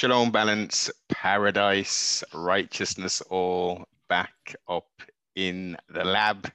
[0.00, 4.32] Shalom, balance, paradise, righteousness, all back
[4.66, 4.88] up
[5.36, 6.50] in the lab.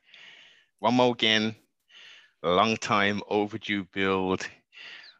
[0.79, 1.55] One more again,
[2.41, 4.49] long time overdue build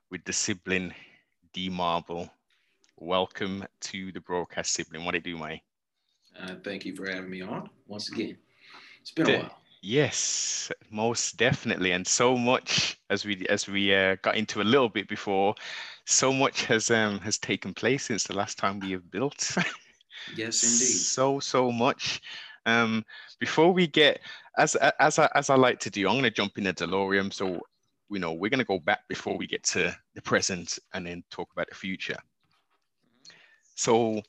[0.10, 0.92] with the sibling
[1.54, 2.28] D Marble.
[2.98, 5.06] Welcome to the broadcast sibling.
[5.06, 5.62] What do you do, Mike?
[6.42, 8.38] Uh, thank you for having me on once again.
[9.02, 9.62] It's been a while.
[9.84, 14.90] Yes, most definitely, and so much as we as we uh, got into a little
[14.90, 15.54] bit before,
[16.06, 19.56] so much has um has taken place since the last time we have built.
[20.36, 21.02] yes, indeed.
[21.02, 22.22] So so much.
[22.68, 23.06] Um,
[23.40, 24.22] before we get
[24.58, 27.34] as as I, as I like to do, I'm going to jump in the DeLorean.
[27.34, 27.60] So
[28.10, 31.24] you know we're going to go back before we get to the present and then
[31.30, 32.18] talk about the future.
[33.76, 34.22] So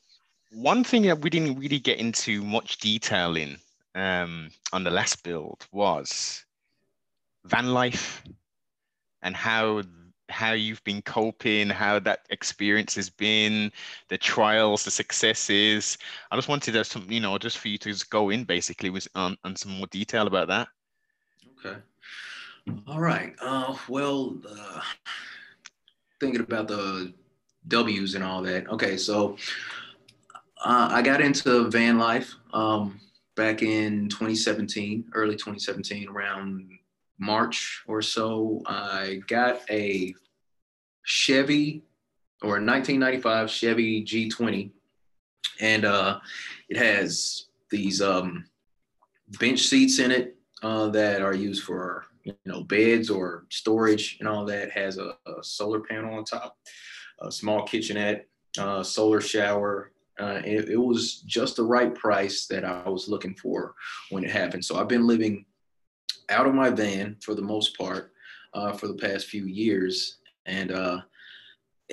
[0.51, 3.57] one thing that we didn't really get into much detail in
[3.95, 6.43] um, on the last build was
[7.45, 8.23] van life
[9.21, 9.81] and how
[10.29, 13.71] how you've been coping, how that experience has been,
[14.09, 15.97] the trials, the successes.
[16.31, 18.89] I just wanted to some, you know, just for you to just go in basically
[18.89, 20.67] with on, on some more detail about that.
[21.59, 21.77] Okay.
[22.87, 23.33] All right.
[23.41, 24.81] Uh, well, uh,
[26.19, 27.13] thinking about the
[27.67, 28.69] W's and all that.
[28.69, 29.37] Okay, so
[30.63, 32.35] uh, I got into van life.
[32.53, 32.99] Um,
[33.35, 36.69] back in 2017, early 2017, around
[37.19, 40.13] March or so, I got a
[41.07, 41.83] Chevy
[42.41, 44.71] or a 1995 Chevy G20,
[45.61, 46.19] and uh,
[46.67, 48.45] it has these um,
[49.39, 54.27] bench seats in it uh, that are used for you know beds or storage and
[54.27, 54.69] all that.
[54.71, 56.57] Has a, a solar panel on top,
[57.21, 58.27] a small kitchenette,
[58.59, 63.35] uh, solar shower, uh, it, it, was just the right price that I was looking
[63.35, 63.75] for
[64.09, 64.65] when it happened.
[64.65, 65.45] So I've been living
[66.29, 68.11] out of my van for the most part
[68.53, 71.01] uh, for the past few years, and uh,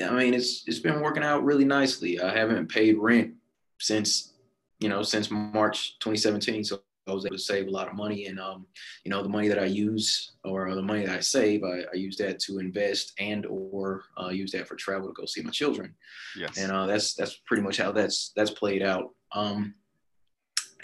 [0.03, 2.21] I mean it's it's been working out really nicely.
[2.21, 3.35] I haven't paid rent
[3.79, 4.33] since
[4.81, 8.27] you know since March 2017, so I was able to save a lot of money.
[8.27, 8.67] And, um,
[9.05, 11.97] you know, the money that I use or the money that I save, I, I
[11.97, 15.51] use that to invest and or uh, use that for travel to go see my
[15.51, 15.95] children.
[16.37, 16.57] Yes.
[16.57, 19.11] And uh, that's that's pretty much how that's that's played out.
[19.33, 19.75] Um,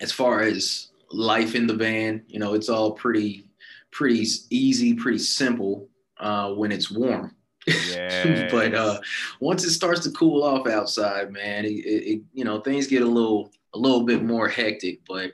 [0.00, 3.46] as far as life in the van, you know, it's all pretty
[3.90, 7.34] pretty easy, pretty simple uh, when it's warm.
[7.66, 8.50] Yes.
[8.50, 9.00] but uh,
[9.40, 13.06] once it starts to cool off outside, man, it, it, you know things get a
[13.06, 15.32] little a little bit more hectic, but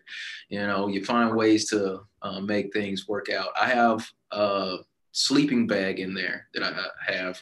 [0.48, 3.48] you know, you find ways to uh, make things work out.
[3.60, 4.78] I have a
[5.12, 7.40] sleeping bag in there that I have,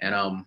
[0.00, 0.46] and um,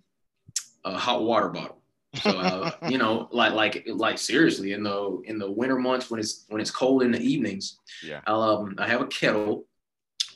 [0.83, 1.81] a hot water bottle.
[2.21, 6.19] So uh, you know, like like like seriously, in the in the winter months when
[6.19, 9.65] it's when it's cold in the evenings, yeah, I'll um I have a kettle.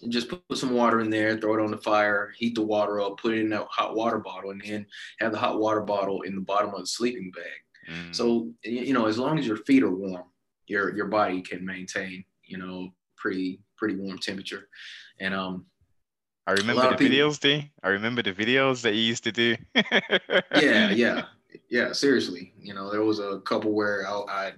[0.01, 2.61] And just put, put some water in there, throw it on the fire, heat the
[2.61, 4.85] water up, put it in a hot water bottle, and then
[5.19, 8.15] have the hot water bottle in the bottom of the sleeping bag Mm.
[8.15, 10.23] So you know, as long as your feet are warm,
[10.67, 14.69] your your body can maintain you know pretty pretty warm temperature.
[15.19, 15.65] And um,
[16.47, 17.71] I remember the people, videos, D.
[17.83, 19.55] I remember the videos that you used to do.
[19.75, 20.41] yeah,
[20.91, 21.25] yeah,
[21.69, 21.91] yeah.
[21.91, 24.51] Seriously, you know, there was a couple where I, I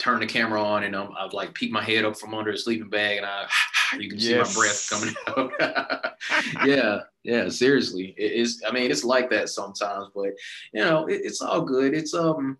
[0.00, 2.58] turn the camera on and um, I'd like peek my head up from under a
[2.58, 3.46] sleeping bag and I
[3.98, 4.56] you can see yes.
[4.56, 6.14] my breath coming out.
[6.66, 8.14] yeah, yeah, seriously.
[8.16, 10.30] It is I mean it's like that sometimes, but
[10.72, 11.94] you know, it, it's all good.
[11.94, 12.56] It's um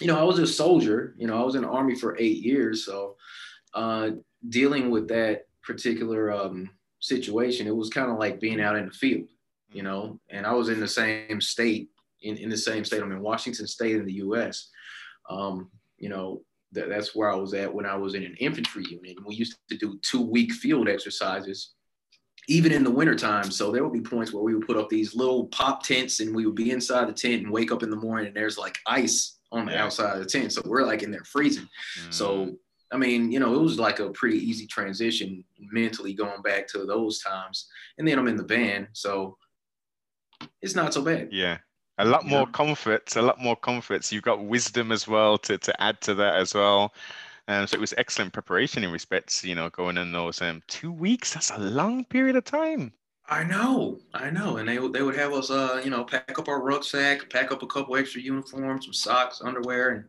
[0.00, 2.38] you know, I was a soldier, you know, I was in the army for eight
[2.38, 2.84] years.
[2.84, 3.16] So
[3.74, 4.10] uh
[4.48, 6.70] dealing with that particular um
[7.00, 9.28] situation, it was kind of like being out in the field,
[9.72, 11.90] you know, and I was in the same state
[12.22, 13.02] in, in the same state.
[13.02, 14.68] I'm in Washington State in the US.
[15.28, 16.42] Um, you know,
[16.72, 19.16] that, that's where I was at when I was in an infantry unit.
[19.24, 21.74] We used to do two week field exercises,
[22.48, 23.50] even in the wintertime.
[23.50, 26.34] So there would be points where we would put up these little pop tents and
[26.34, 28.78] we would be inside the tent and wake up in the morning and there's like
[28.86, 30.52] ice on the outside of the tent.
[30.52, 31.68] So we're like in there freezing.
[32.00, 32.14] Mm.
[32.14, 32.56] So,
[32.92, 36.86] I mean, you know, it was like a pretty easy transition mentally going back to
[36.86, 37.68] those times.
[37.98, 38.88] And then I'm in the band.
[38.92, 39.36] So
[40.62, 41.28] it's not so bad.
[41.32, 41.58] Yeah
[42.00, 42.52] a lot more yeah.
[42.52, 44.12] comforts, a lot more comforts.
[44.12, 46.92] You've got wisdom as well to, to add to that as well.
[47.48, 50.92] Um, so it was excellent preparation in respects, you know, going in those um, two
[50.92, 51.34] weeks.
[51.34, 52.92] That's a long period of time.
[53.28, 56.48] I know, I know, and they they would have us, uh, you know, pack up
[56.48, 60.04] our rucksack, pack up a couple extra uniforms, some socks, underwear, and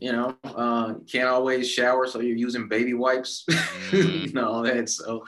[0.00, 4.26] you know, uh, can't always shower, so you're using baby wipes, mm.
[4.26, 4.88] you know that.
[4.88, 5.24] So,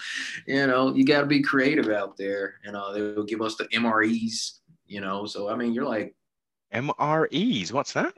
[0.46, 2.56] you know, you got to be creative out there.
[2.64, 4.58] You know, they will give us the MREs,
[4.88, 5.26] you know.
[5.26, 6.14] So I mean, you're like
[6.74, 7.72] MREs.
[7.72, 8.14] What's that?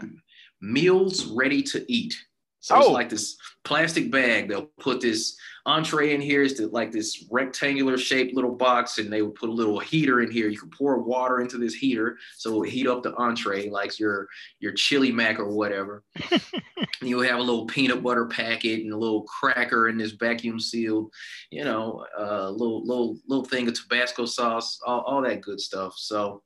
[0.60, 2.14] Meals ready to eat.
[2.60, 2.80] So oh.
[2.80, 4.48] it's like this plastic bag.
[4.48, 9.12] They'll put this entree in here is It's like this rectangular shaped little box, and
[9.12, 10.48] they would put a little heater in here.
[10.48, 13.98] You can pour water into this heater, so it would heat up the entree like
[13.98, 14.28] your
[14.58, 16.02] your chili mac or whatever.
[17.02, 21.12] you'll have a little peanut butter packet and a little cracker in this vacuum sealed,
[21.50, 25.60] you know, a uh, little little little thing of Tabasco sauce, all, all that good
[25.60, 25.94] stuff.
[25.96, 26.42] So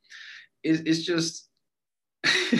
[0.62, 1.49] it, it's just,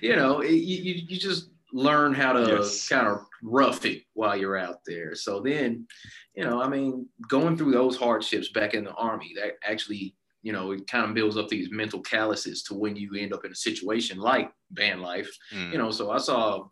[0.00, 2.88] you know, it, you you just learn how to yes.
[2.88, 5.14] kind of rough it while you're out there.
[5.14, 5.86] So then,
[6.34, 10.52] you know, I mean, going through those hardships back in the army, that actually, you
[10.52, 13.52] know, it kind of builds up these mental calluses to when you end up in
[13.52, 15.30] a situation like van life.
[15.54, 15.72] Mm.
[15.72, 16.66] You know, so I saw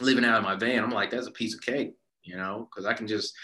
[0.00, 1.92] living out of my van, I'm like, that's a piece of cake,
[2.22, 3.34] you know, because I can just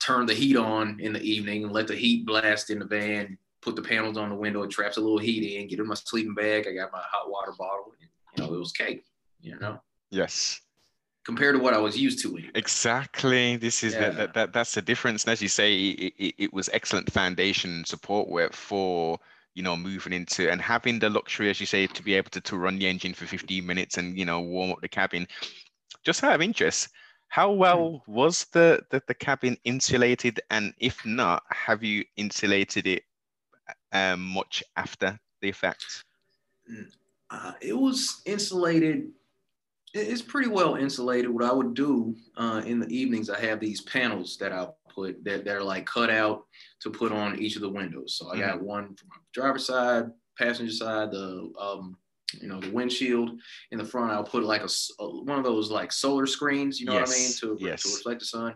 [0.00, 3.36] turn the heat on in the evening and let the heat blast in the van,
[3.60, 5.94] put the panels on the window, it traps a little heat in, get in my
[5.94, 6.68] sleeping bag.
[6.68, 9.02] I got my hot water bottle, and, you know, it was cake,
[9.40, 9.80] you know.
[10.10, 10.60] Yes.
[11.24, 12.36] Compared to what I was used to.
[12.36, 12.50] Anyway.
[12.54, 13.56] Exactly.
[13.56, 14.10] This is yeah.
[14.10, 15.24] that, that that's the difference.
[15.24, 19.18] And as you say, it, it, it was excellent foundation support work for
[19.54, 22.40] you know moving into and having the luxury, as you say, to be able to,
[22.40, 25.28] to run the engine for 15 minutes and you know warm up the cabin.
[26.02, 26.88] Just out of interest,
[27.28, 28.12] how well hmm.
[28.12, 30.40] was the, the, the cabin insulated?
[30.50, 33.04] And if not, have you insulated it
[33.92, 36.04] um, much after the effect?
[37.30, 39.10] Uh, it was insulated
[39.94, 41.30] it's pretty well insulated.
[41.30, 45.22] What I would do uh, in the evenings, I have these panels that I'll put
[45.24, 46.44] that, that are like cut out
[46.80, 48.14] to put on each of the windows.
[48.14, 48.40] So I mm-hmm.
[48.40, 50.06] got one from my driver's side,
[50.38, 51.96] passenger side, the um,
[52.40, 53.30] you know the windshield
[53.70, 54.12] in the front.
[54.12, 54.68] I'll put like a,
[55.00, 56.80] a one of those like solar screens.
[56.80, 57.08] You know yes.
[57.08, 57.82] what I mean to, yes.
[57.82, 58.54] to reflect the sun,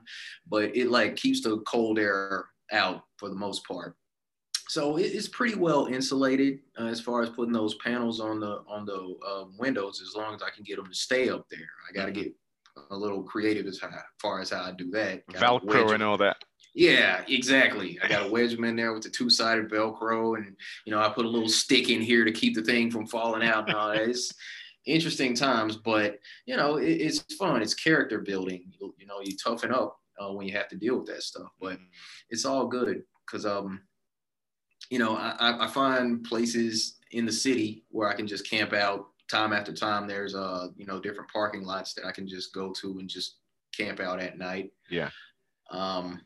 [0.49, 3.97] but it like keeps the cold air out for the most part.
[4.73, 8.87] So it's pretty well insulated uh, as far as putting those panels on the on
[8.87, 10.01] the um, windows.
[10.01, 12.23] As long as I can get them to stay up there, I got to mm-hmm.
[12.23, 12.33] get
[12.91, 13.79] a little creative as
[14.19, 15.27] far as how I do that.
[15.27, 16.39] Velcro and all that.
[16.75, 17.99] Yeah, exactly.
[18.03, 21.01] I got to wedge them in there with the two sided Velcro, and you know
[21.01, 23.69] I put a little stick in here to keep the thing from falling out.
[23.69, 24.09] And all that.
[24.09, 24.33] It's
[24.87, 27.61] interesting times, but you know it, it's fun.
[27.61, 28.73] It's character building.
[28.81, 31.51] You, you know you toughen up uh, when you have to deal with that stuff,
[31.61, 31.85] but mm-hmm.
[32.31, 33.83] it's all good because um
[34.91, 39.07] you know, I, I find places in the city where I can just camp out
[39.31, 40.07] time after time.
[40.07, 43.37] There's uh, you know, different parking lots that I can just go to and just
[43.77, 44.73] camp out at night.
[44.91, 45.11] Yeah.
[45.71, 46.21] Um,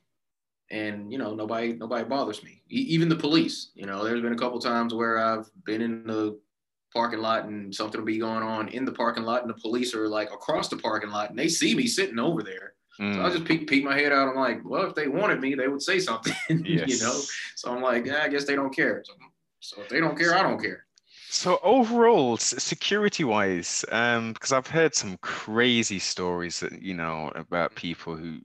[0.71, 2.63] and you know, nobody nobody bothers me.
[2.71, 3.71] E- even the police.
[3.75, 6.39] You know, there's been a couple times where I've been in the
[6.93, 9.95] parking lot and something will be going on in the parking lot, and the police
[9.95, 13.15] are like across the parking lot, and they see me sitting over there Mm.
[13.15, 14.29] So I just peek, peek my head out.
[14.29, 16.35] I'm like, well, if they wanted me, they would say something,
[16.65, 16.89] yes.
[16.89, 17.21] you know?
[17.55, 19.03] So I'm like, yeah, I guess they don't care.
[19.05, 19.13] So,
[19.61, 20.87] so if they don't care, I don't care.
[21.29, 27.75] So overall, security wise, um, because I've heard some crazy stories that, you know, about
[27.75, 28.39] people who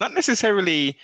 [0.00, 0.96] not necessarily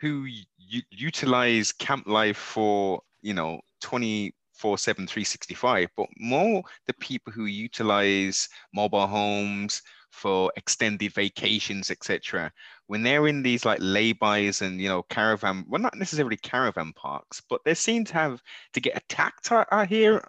[0.00, 0.26] who
[0.58, 7.46] u- utilize camp life for, you know, 24 7, 365, but more the people who
[7.46, 9.82] utilize mobile homes,
[10.14, 12.52] for extended vacations, etc.
[12.86, 17.42] When they're in these like laybys and you know caravan, well, not necessarily caravan parks,
[17.50, 19.50] but they seem to have to get attacked.
[19.50, 20.22] I hear,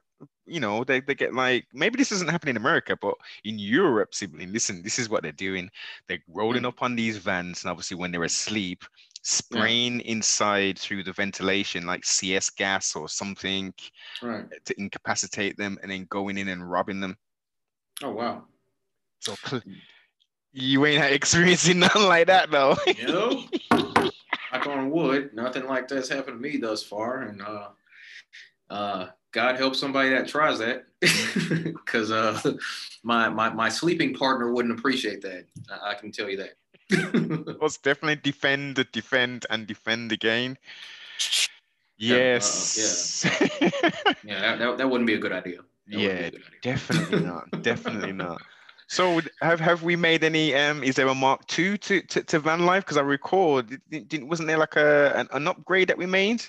[0.48, 4.16] you know, they, they get like maybe this doesn't happen in America, but in Europe,
[4.16, 5.70] simply listen, this is what they're doing.
[6.08, 6.70] They're rolling mm.
[6.70, 8.84] up on these vans, and obviously when they're asleep,
[9.22, 10.08] spraying yeah.
[10.08, 13.74] inside through the ventilation like CS gas or something
[14.24, 14.46] right.
[14.66, 17.16] to incapacitate them, and then going in and robbing them.
[18.04, 18.46] Oh wow.
[19.25, 19.62] So
[20.53, 22.77] you ain't experiencing nothing like that though.
[22.88, 23.44] you know,
[24.51, 27.70] knock on wood, nothing like that's happened to me thus far, and uh,
[28.70, 32.39] uh, God help somebody that tries that, because uh,
[33.03, 35.46] my, my my sleeping partner wouldn't appreciate that.
[35.72, 37.58] I, I can tell you that.
[37.60, 40.55] Was definitely defend, defend, and defend again.
[41.98, 43.25] Yes.
[43.25, 43.70] Uh, yeah.
[44.24, 45.62] yeah, that, that, that, wouldn't be a good idea.
[45.88, 46.39] That yeah, idea.
[46.62, 47.63] definitely not.
[47.63, 48.41] Definitely not.
[48.88, 50.54] So have have we made any?
[50.54, 52.84] Um, is there a Mark Two to, to, to van life?
[52.84, 56.44] Because I recall, didn't wasn't there like a an, an, upgrade that we made?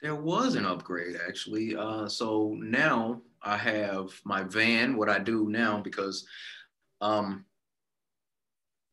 [0.00, 1.74] There was an upgrade actually.
[1.76, 4.96] Uh, so now I have my van.
[4.96, 6.26] What I do now because
[7.00, 7.44] um,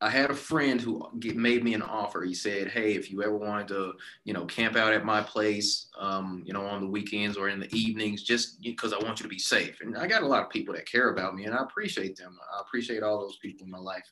[0.02, 2.24] I had a friend who made me an offer.
[2.24, 3.92] He said, "Hey, if you ever wanted to,
[4.24, 7.60] you know, camp out at my place, um, you know, on the weekends or in
[7.60, 10.42] the evenings, just because I want you to be safe." And I got a lot
[10.42, 12.36] of people that care about me, and I appreciate them.
[12.52, 14.04] I appreciate all those people in my life.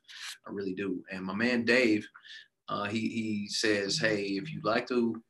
[0.46, 1.02] I really do.
[1.10, 2.06] And my man Dave,
[2.68, 5.20] uh, he he says, "Hey, if you'd like to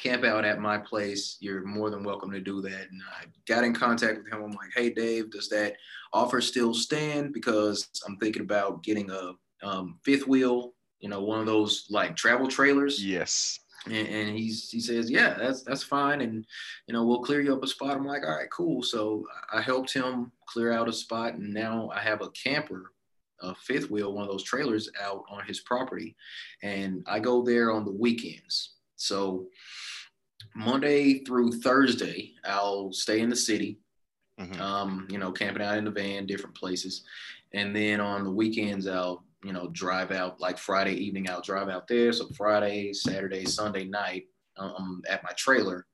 [0.00, 2.90] camp out at my place, you're more than welcome to do that.
[2.90, 4.42] And I got in contact with him.
[4.42, 5.76] I'm like, hey, Dave, does that
[6.12, 7.32] offer still stand?
[7.32, 9.32] Because I'm thinking about getting a
[9.62, 13.04] um, fifth wheel, you know, one of those like travel trailers.
[13.04, 13.60] Yes.
[13.86, 16.44] And, and he's he says, yeah, that's that's fine, and
[16.88, 17.96] you know we'll clear you up a spot.
[17.96, 18.82] I'm like, all right, cool.
[18.82, 22.92] So I helped him clear out a spot, and now I have a camper,
[23.42, 26.16] a fifth wheel, one of those trailers out on his property,
[26.64, 28.74] and I go there on the weekends.
[28.96, 29.46] So
[30.56, 33.78] Monday through Thursday, I'll stay in the city,
[34.40, 34.58] Mhm.
[34.58, 37.04] um, you know, camping out in the van, different places,
[37.52, 41.30] and then on the weekends, I'll you know drive out like Friday evening.
[41.30, 42.12] I'll drive out there.
[42.12, 44.24] So Friday, Saturday, Sunday night,
[44.58, 45.86] uh, I'm at my trailer.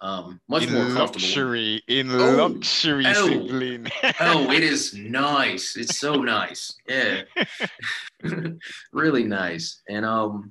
[0.00, 1.26] Um, much in more comfortable.
[1.26, 2.46] luxury, in Oh.
[2.48, 3.26] luxury, Oh.
[3.28, 3.88] sibling.
[4.20, 5.76] oh, it is nice.
[5.76, 6.72] It's so nice.
[6.88, 7.22] Yeah.
[8.92, 9.82] really nice.
[9.88, 10.50] And um,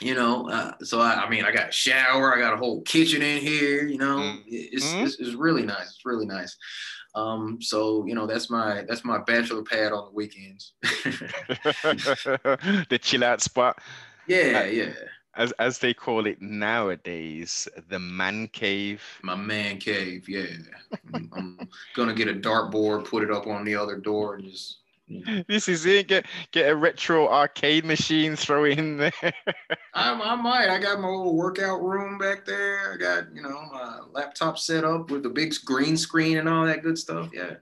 [0.00, 2.82] you know, uh, so I, I mean, I got a shower, I got a whole
[2.82, 4.16] kitchen in here, you know.
[4.16, 4.42] Mm.
[4.46, 5.04] It's, Mhm.
[5.06, 5.88] it's it's really nice.
[5.90, 6.56] It's really nice.
[7.14, 10.72] Um, so you know, that's my that's my bachelor pad on the weekends.
[10.82, 12.08] the
[13.00, 13.78] chill out spot,
[14.26, 14.92] yeah, yeah.
[15.34, 19.02] as as they call it nowadays, the man cave.
[19.22, 20.46] My man cave, yeah.
[21.12, 24.78] I'm, I'm gonna get a dartboard, put it up on the other door, and just
[25.48, 26.08] This is it.
[26.08, 29.12] Get get a retro arcade machine, throw it in there.
[29.94, 30.68] I, I might.
[30.68, 32.92] I got my little workout room back there.
[32.92, 36.64] I got, you know, my laptop set up with the big green screen and all
[36.66, 37.30] that good stuff.
[37.32, 37.54] Yeah.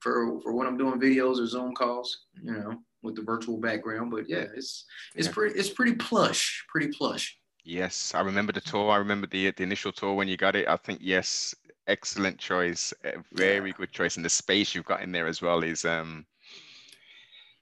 [0.00, 4.10] For for when I'm doing videos or Zoom calls, you know, with the virtual background.
[4.10, 5.32] But yeah, it's it's Yeah.
[5.34, 6.64] pretty it's pretty plush.
[6.68, 7.36] Pretty plush.
[7.64, 8.90] Yes, I remember the tour.
[8.90, 10.66] I remember the the initial tour when you got it.
[10.66, 11.54] I think yes,
[11.86, 13.76] excellent choice, a very Yeah.
[13.76, 16.24] good choice, and the space you've got in there as well is um,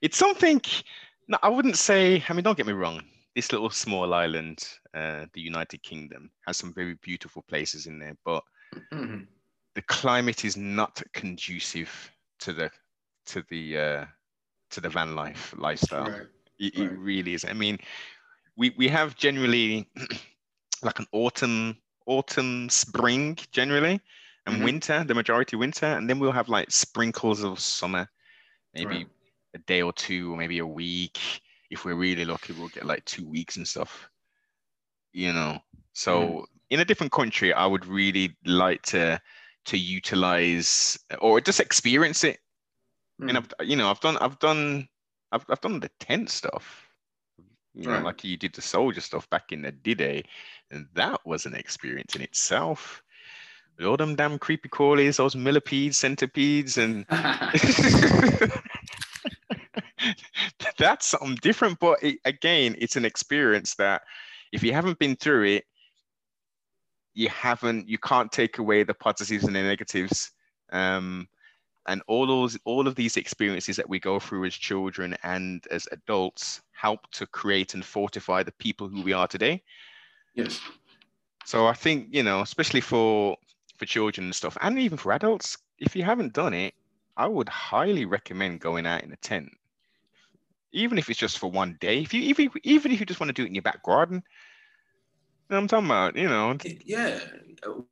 [0.01, 0.61] it's something.
[1.29, 2.23] No, I wouldn't say.
[2.29, 3.03] I mean, don't get me wrong.
[3.35, 8.17] This little small island, uh, the United Kingdom, has some very beautiful places in there,
[8.25, 8.43] but
[8.93, 9.27] Mhm.
[9.75, 12.71] the climate is not conducive to the
[13.27, 14.07] to the uh,
[14.71, 16.09] to the van life lifestyle.
[16.09, 16.27] Right.
[16.59, 17.45] It, it really is.
[17.45, 17.79] I mean,
[18.57, 19.89] we we have generally
[20.83, 21.77] like an autumn,
[22.07, 24.01] autumn, spring generally,
[24.47, 24.65] and Mhm.
[24.65, 28.09] winter, the majority winter, and then we'll have like sprinkles of summer,
[28.75, 29.09] maybe Right.
[29.59, 31.43] A day or two, or maybe a week.
[31.71, 34.09] If we're really lucky, we'll get like two weeks and stuff.
[35.13, 35.59] You know,
[35.93, 36.47] so Mhm.
[36.71, 39.21] in a different country, I would really like to
[39.67, 42.41] to utilize or just experience it
[43.29, 43.37] and Mm.
[43.39, 44.89] I've you know I've done I've done
[45.33, 46.89] I've I've done the tent stuff.
[47.75, 48.03] You know, Right.
[48.03, 50.25] like you did the soldier stuff back in the D-Day,
[50.71, 53.03] and that was an experience in itself.
[53.85, 57.07] All them damn creepy crawlies, those millipedes, centipedes, and
[60.79, 61.79] that's something different.
[61.79, 64.03] But it, again, it's an experience that
[64.53, 65.65] if you haven't been through it,
[67.15, 70.31] you haven't, you can't take away the positives and the negatives.
[70.71, 71.29] Um,
[71.89, 75.89] and all those, all of these experiences that we go through as children and as
[75.91, 79.63] adults help to create and fortify the people who we are today.
[80.35, 80.61] yes.
[81.45, 83.39] So I think you know, especially for
[83.79, 86.75] for children and stuff, and even for adults, if you haven't done it,
[87.17, 89.49] I would highly recommend going out in a tent,
[90.73, 92.03] even if it's just for one day.
[92.03, 94.17] If you even even if you just want to do it in your back garden,
[94.17, 94.23] you
[95.51, 96.17] know what I'm talking about.
[96.17, 97.21] You know, Yeah.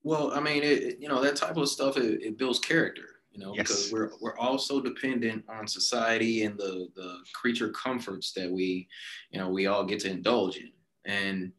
[0.03, 3.39] Well, I mean, it, you know, that type of stuff, it, it builds character, you
[3.39, 3.69] know, Yes.
[3.69, 8.89] because we're, we're also dependent on society and the, the creature comforts that we,
[9.31, 10.73] you know, we all get to indulge in.
[11.05, 11.53] And,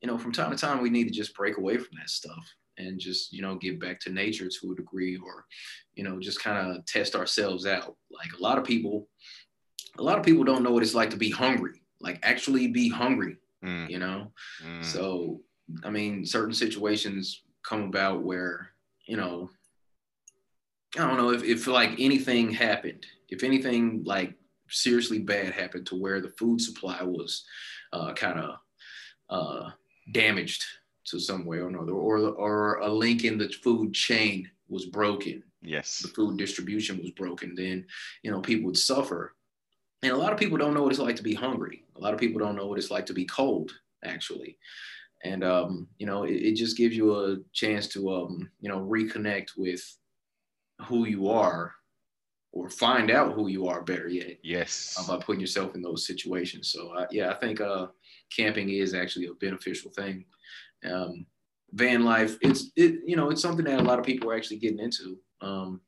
[0.00, 2.48] you know, from time to time, we need to just break away from that stuff
[2.76, 5.46] and just, you know, get back to nature to a degree or,
[5.94, 7.96] you know, just kind of test ourselves out.
[8.10, 9.08] Like a lot of people,
[9.98, 12.88] a lot of people don't know what it's like to be hungry, like actually be
[12.88, 14.32] hungry, Mm, you know?
[14.64, 14.84] mm.
[14.84, 15.40] So,
[15.84, 18.70] I mean, certain situations come about where,
[19.06, 19.50] you know,
[20.98, 24.34] I don't know if, if like anything happened, if anything like
[24.68, 27.44] seriously bad happened to where the food supply was
[27.92, 28.56] uh, kind of
[29.30, 29.70] uh,
[30.12, 30.64] damaged
[31.04, 35.42] to some way or another, or, or a link in the food chain was broken,
[35.62, 37.86] yes, the food distribution was broken, then,
[38.22, 39.34] you know, people would suffer.
[40.02, 41.84] And a lot of people don't know what it's like to be hungry.
[41.96, 43.72] A lot of people don't know what it's like to be cold,
[44.04, 44.58] actually.
[45.24, 48.80] And, um, you know, it, it just gives you a chance to, um, you know,
[48.80, 49.80] reconnect with
[50.86, 51.72] who you are
[52.50, 56.06] or find out who you are better yet yes, uh, by putting yourself in those
[56.06, 56.72] situations.
[56.72, 57.86] So, uh, yeah, I think uh,
[58.36, 60.24] camping is actually a beneficial thing.
[60.84, 61.26] Um,
[61.70, 64.58] van life, it's, it, you know, it's something that a lot of people are actually
[64.58, 65.18] getting into.
[65.40, 65.80] Um,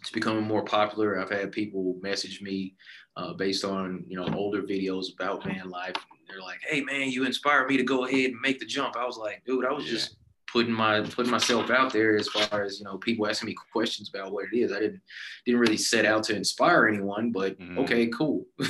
[0.00, 1.18] it's becoming more popular.
[1.18, 2.74] I've had people message me
[3.16, 5.96] uh, based on you know older videos about van life.
[6.28, 9.04] They're like, "Hey man, you inspired me to go ahead and make the jump." I
[9.04, 9.92] was like, "Dude, I was Yeah.
[9.92, 10.16] just
[10.52, 14.08] putting my putting myself out there as far as you know people asking me questions
[14.08, 14.72] about what it is.
[14.72, 15.00] I didn't
[15.44, 17.78] didn't really set out to inspire anyone, but mm-hmm.
[17.80, 18.46] okay, cool.
[18.56, 18.68] but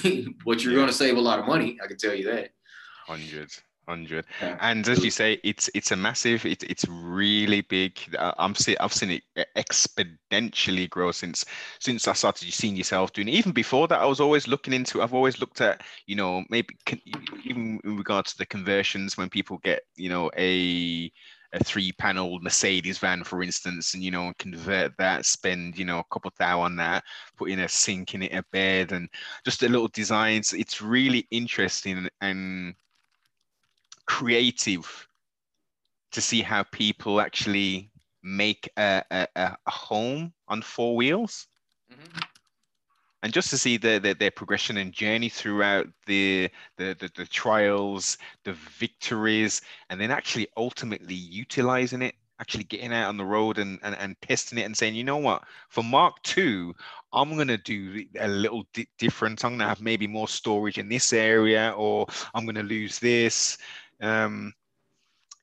[0.64, 0.78] you're yeah.
[0.78, 1.78] going to save a lot of money.
[1.82, 2.50] I can tell you that.
[3.06, 4.26] Hundreds hundred.
[4.40, 6.44] And as you say, it's it's a massive.
[6.46, 7.98] It's it's really big.
[8.18, 11.44] Uh, I'm see I've seen it exponentially grow since
[11.78, 13.28] since I started seeing yourself doing.
[13.28, 13.34] It.
[13.34, 15.02] Even before that, I was always looking into.
[15.02, 16.76] I've always looked at you know maybe
[17.44, 21.10] even in regards to the conversions when people get you know a
[21.54, 26.00] a three panel Mercedes van, for instance, and you know, convert that, spend you know
[26.00, 27.04] a couple thou on that,
[27.36, 29.08] put in a sink in it, a bed, and
[29.44, 30.52] just a little designs.
[30.52, 32.74] It's really interesting and
[34.06, 35.08] creative
[36.12, 37.90] to see how people actually
[38.23, 41.46] make a, a, a home on four wheels.
[41.92, 42.20] Mm-hmm.
[43.23, 47.26] And just to see the, the, their progression and journey throughout the, the, the, the
[47.26, 53.58] trials, the victories, and then actually ultimately utilizing it actually getting out on the road
[53.58, 56.73] and, and, and testing it and saying, you know what, for Mark II,
[57.12, 59.44] I'm going to do a little di- different.
[59.44, 62.99] I'm going to have maybe more storage in this area, or I'm going to lose
[62.99, 63.56] this.
[64.04, 64.52] Um,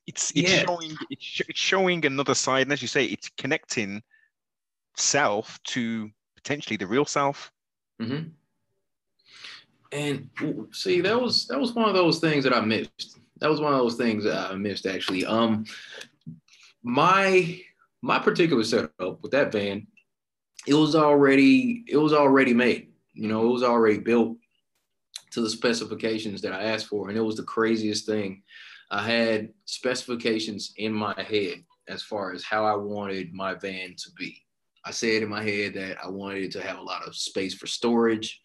[0.07, 0.63] it's it's yeah.
[0.65, 4.01] showing it's, it's showing another side, and as you say, it's connecting
[4.97, 7.51] self to potentially the real self.
[8.01, 8.29] Mm-hmm.
[9.93, 10.29] And
[10.71, 13.19] see, that was that was one of those things that I missed.
[13.39, 15.25] That was one of those things that I missed actually.
[15.25, 15.65] Um,
[16.83, 17.59] my
[18.01, 19.87] my particular setup with that van,
[20.67, 22.89] it was already it was already made.
[23.13, 24.37] You know, it was already built
[25.31, 27.09] to the specifications that I asked for.
[27.09, 28.43] And it was the craziest thing.
[28.89, 34.11] I had specifications in my head as far as how I wanted my van to
[34.17, 34.37] be.
[34.83, 37.53] I said in my head that I wanted it to have a lot of space
[37.53, 38.41] for storage.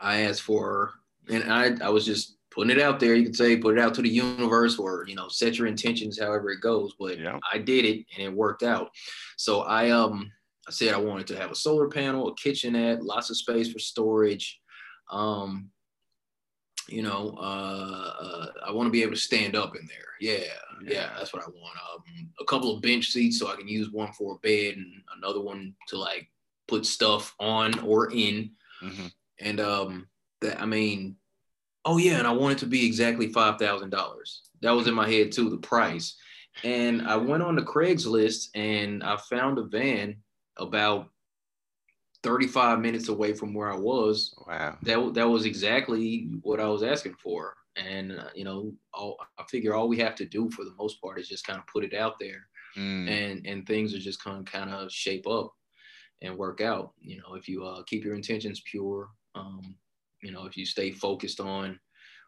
[0.00, 0.92] I asked for,
[1.28, 3.14] and I, I was just putting it out there.
[3.14, 6.18] You could say put it out to the universe or, you know, set your intentions
[6.18, 6.94] however it goes.
[6.98, 7.38] But yeah.
[7.52, 8.90] I did it and it worked out.
[9.36, 10.32] So I, um,
[10.66, 13.78] I said I wanted to have a solar panel, a kitchenette, lots of space for
[13.78, 14.59] storage,
[15.10, 15.70] um,
[16.88, 20.06] you know, uh, uh, I want to be able to stand up in there.
[20.20, 20.44] Yeah,
[20.84, 21.76] yeah, that's what I want.
[21.94, 25.02] Um, a couple of bench seats so I can use one for a bed and
[25.16, 26.28] another one to like
[26.68, 28.50] put stuff on or in.
[28.82, 29.06] Mm-hmm.
[29.40, 30.08] And um,
[30.40, 31.16] that I mean,
[31.84, 34.42] oh yeah, and I want it to be exactly five thousand dollars.
[34.62, 36.16] That was in my head too, the price.
[36.64, 40.16] And I went on the Craigslist and I found a van
[40.58, 41.08] about
[42.22, 44.34] 35 minutes away from where I was.
[44.46, 44.76] Wow.
[44.82, 47.54] That that was exactly what I was asking for.
[47.76, 51.00] And uh, you know, all, I figure all we have to do for the most
[51.00, 53.08] part is just kind of put it out there, mm.
[53.08, 55.52] and and things are just kind of kind of shape up
[56.20, 56.92] and work out.
[57.00, 59.76] You know, if you uh, keep your intentions pure, um,
[60.22, 61.78] you know, if you stay focused on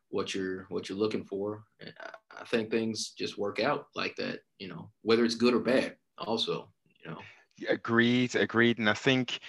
[0.08, 4.40] what you're what you're looking for, I, I think things just work out like that.
[4.58, 5.96] You know, whether it's good or bad.
[6.18, 6.68] Also,
[7.04, 7.18] you know.
[7.68, 9.40] Agreed, agreed, and I think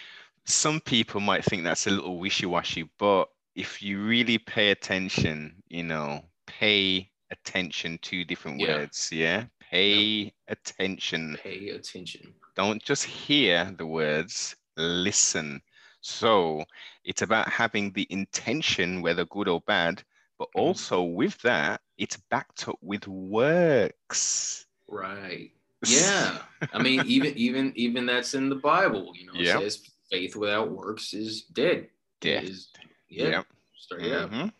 [0.46, 5.84] some people might think that's a little wishy-washy, but if you really pay attention, you
[5.84, 8.68] know, pay attention to different yeah.
[8.68, 9.46] words, yeah?
[9.60, 10.30] Pay yeah.
[10.50, 11.38] attention.
[11.42, 12.34] Pay attention.
[12.56, 15.62] Don't just hear the words, listen.
[16.02, 16.64] So
[17.06, 20.04] it's about having the intention, whether good or bad,
[20.38, 20.60] but mm-hmm.
[20.60, 24.66] also with that, it's backed up with works.
[24.88, 25.52] Right.
[25.86, 26.38] Yeah.
[26.72, 30.72] I mean, even even even that's in the Bible, you know, it says faith without
[30.72, 31.88] works is dead.
[32.22, 32.44] Dead.
[32.44, 32.70] Is,
[33.10, 33.30] yeah.
[33.30, 33.46] Yep.
[33.76, 34.42] Straight mm-hmm.
[34.42, 34.54] up.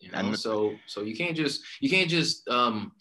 [0.00, 2.92] You know, and so so you can't just you can't just um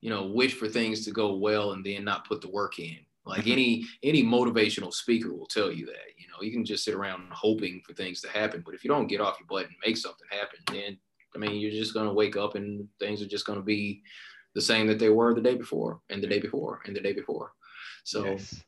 [0.00, 2.98] you know wish for things to go well and then not put the work in.
[3.24, 3.52] Like mm-hmm.
[3.52, 6.10] any any motivational speaker will tell you that.
[6.18, 8.90] You know, you can just sit around hoping for things to happen, but if you
[8.90, 10.98] don't get off your butt and make something happen, then
[11.34, 14.02] I mean you're just gonna wake up and things are just gonna be
[14.54, 17.12] the same that they were the day before and the day before and the day
[17.12, 17.52] before.
[18.04, 18.62] So yes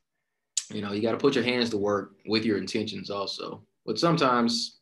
[0.71, 3.63] you know, you got to put your hands to work with your intentions also.
[3.87, 4.81] But sometimes,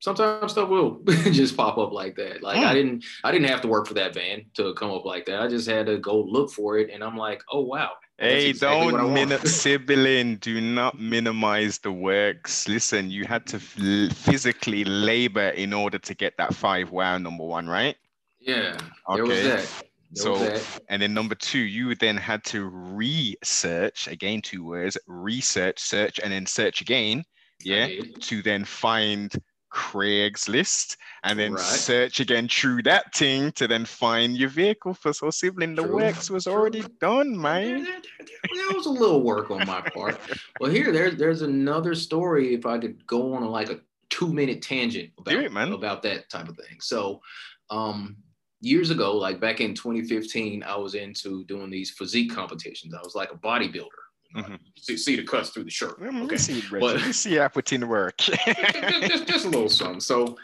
[0.00, 2.42] sometimes stuff will just pop up like that.
[2.42, 2.66] Like mm.
[2.66, 5.40] I didn't, I didn't have to work for that van to come up like that.
[5.40, 7.92] I just had to go look for it, and I'm like, oh wow.
[8.18, 10.36] Hey, exactly don't min- sibling.
[10.36, 12.68] Do not minimize the works.
[12.68, 17.44] Listen, you had to f- physically labor in order to get that five wow number
[17.44, 17.96] one, right?
[18.38, 18.76] Yeah,
[19.08, 19.16] okay.
[19.16, 20.56] there was that so,
[20.88, 26.32] and then number two, you then had to research again, two words, research, search, and
[26.32, 27.24] then search again.
[27.62, 27.88] Yeah.
[28.20, 29.34] To then find
[29.74, 31.62] Craigslist and then right.
[31.62, 35.74] search again through that thing to then find your vehicle for so sibling.
[35.74, 35.96] The True.
[35.96, 36.52] works was True.
[36.52, 37.82] already done, man.
[37.82, 40.20] There, there, there, was a little work on my part.
[40.60, 42.54] well, here, there's there's another story.
[42.54, 46.48] If I could go on like a two minute tangent about, it, about that type
[46.48, 46.78] of thing.
[46.80, 47.20] So,
[47.68, 48.16] um,
[48.64, 52.94] years ago, like back in 2015, I was into doing these physique competitions.
[52.94, 53.88] I was like a bodybuilder.
[54.36, 54.54] Mm-hmm.
[54.76, 56.00] See, see, the cuts through the shirt.
[56.00, 58.16] Mm, okay, see, but see, I put in the work.
[58.18, 60.00] just, just, a little something.
[60.00, 60.36] So,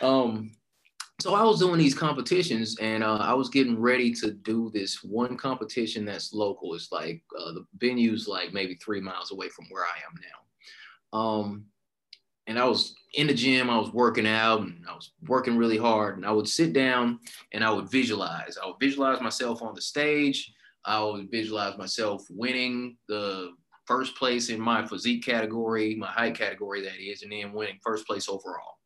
[0.00, 0.52] um,
[1.20, 5.02] so I was doing these competitions, and uh, I was getting ready to do this
[5.02, 6.74] one competition that's local.
[6.74, 11.18] It's like uh, the venue's like maybe three miles away from where I am now.
[11.18, 11.64] Um,
[12.46, 15.78] and I was in the gym, I was working out and I was working really
[15.78, 16.16] hard.
[16.16, 17.18] And I would sit down
[17.52, 18.58] and I would visualize.
[18.62, 20.52] I would visualize myself on the stage.
[20.84, 23.52] I would visualize myself winning the
[23.86, 28.06] first place in my physique category, my height category, that is, and then winning first
[28.06, 28.78] place overall.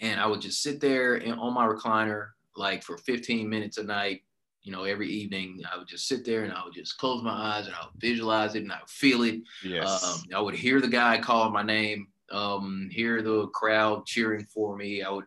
[0.00, 3.84] And I would just sit there in, on my recliner like for 15 minutes a
[3.84, 4.22] night,
[4.62, 5.60] you know, every evening.
[5.70, 8.00] I would just sit there and I would just close my eyes and I would
[8.00, 9.42] visualize it and I would feel it.
[9.62, 10.02] Yes.
[10.02, 14.76] Um, I would hear the guy call my name um, hear the crowd cheering for
[14.76, 15.02] me.
[15.02, 15.26] I would,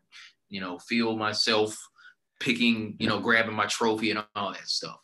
[0.49, 1.77] you know, feel myself
[2.39, 4.99] picking, you know, grabbing my trophy and all that stuff.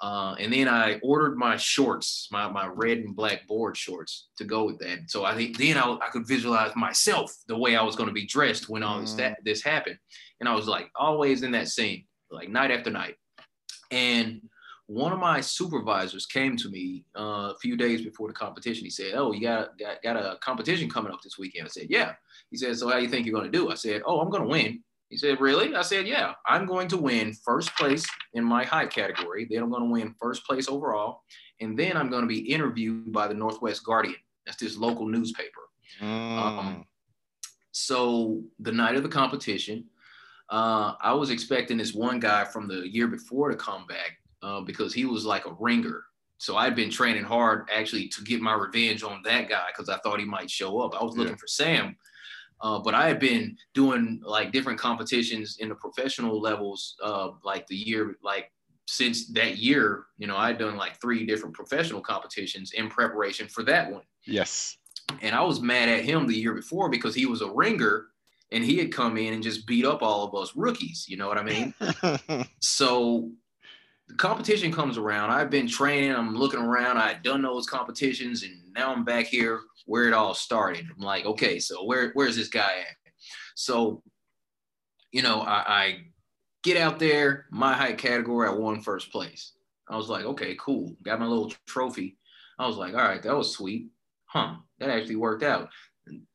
[0.00, 4.44] Uh, and then I ordered my shorts, my, my red and black board shorts to
[4.44, 5.10] go with that.
[5.10, 8.14] So I think then I, I could visualize myself the way I was going to
[8.14, 9.44] be dressed when all this, that, mm.
[9.44, 9.98] this happened.
[10.40, 13.16] And I was like always in that scene, like night after night.
[13.90, 14.42] And
[14.88, 18.84] one of my supervisors came to me uh, a few days before the competition.
[18.84, 21.88] He said, "Oh, you got, got got a competition coming up this weekend." I said,
[21.90, 22.14] "Yeah."
[22.50, 24.42] He said, "So how you think you're going to do?" I said, "Oh, I'm going
[24.42, 28.42] to win." He said, "Really?" I said, "Yeah, I'm going to win first place in
[28.44, 29.46] my height category.
[29.48, 31.20] Then I'm going to win first place overall,
[31.60, 34.16] and then I'm going to be interviewed by the Northwest Guardian.
[34.46, 35.68] That's this local newspaper."
[36.00, 36.38] Mm.
[36.38, 36.86] Um,
[37.72, 39.84] so the night of the competition,
[40.48, 44.60] uh, I was expecting this one guy from the year before to come back uh,
[44.60, 46.04] because he was like a ringer.
[46.38, 49.98] So I'd been training hard actually to get my revenge on that guy because I
[49.98, 50.94] thought he might show up.
[50.94, 51.38] I was looking yeah.
[51.38, 51.96] for Sam,
[52.60, 57.66] uh, but I had been doing like different competitions in the professional levels, uh, like
[57.66, 58.52] the year, like
[58.86, 63.62] since that year, you know, I'd done like three different professional competitions in preparation for
[63.64, 64.02] that one.
[64.24, 64.76] Yes.
[65.20, 68.06] And I was mad at him the year before because he was a ringer
[68.50, 71.06] and he had come in and just beat up all of us rookies.
[71.08, 71.74] You know what I mean?
[72.60, 73.30] so
[74.08, 75.30] the competition comes around.
[75.30, 76.14] I've been training.
[76.14, 76.98] I'm looking around.
[76.98, 80.86] I done those competitions, and now I'm back here where it all started.
[80.94, 82.96] I'm like, okay, so where where's this guy at?
[83.54, 84.02] So,
[85.12, 85.98] you know, I, I
[86.62, 87.46] get out there.
[87.50, 89.52] My height category, I won first place.
[89.88, 90.94] I was like, okay, cool.
[91.02, 92.18] Got my little trophy.
[92.58, 93.88] I was like, all right, that was sweet.
[94.26, 95.70] Huh, that actually worked out.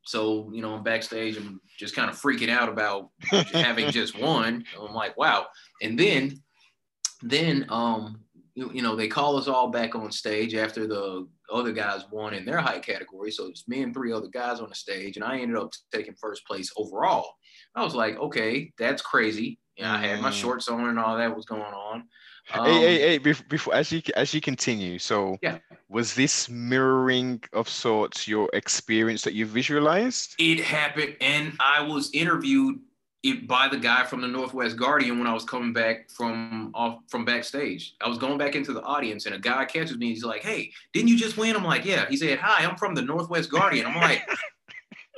[0.06, 3.10] So, you know, I'm backstage, I'm just kind of freaking out about
[3.52, 4.66] having just won.
[4.80, 5.48] I'm like, wow.
[5.82, 6.42] And then
[7.24, 8.20] then um,
[8.54, 12.34] you, you, know they call us all back on stage after the other guys won
[12.34, 15.24] in their height category so it's me and three other guys on the stage and
[15.24, 17.34] i ended up taking first place overall
[17.76, 20.34] i was like okay that's crazy and i had my mm.
[20.34, 22.04] shorts on and all that was going on
[22.52, 23.34] um, hey, hey, hey!
[23.48, 29.22] Before, as you as you continue, so yeah, was this mirroring of sorts your experience
[29.22, 30.36] that you visualized?
[30.40, 32.80] It happened, and I was interviewed
[33.24, 37.00] it, by the guy from the Northwest Guardian when I was coming back from off
[37.08, 37.96] from backstage.
[38.02, 40.10] I was going back into the audience and a guy catches me.
[40.10, 42.96] He's like, "Hey, didn't you just win?" I'm like, "Yeah." He said, "Hi, I'm from
[42.96, 44.28] the Northwest Guardian." I'm like,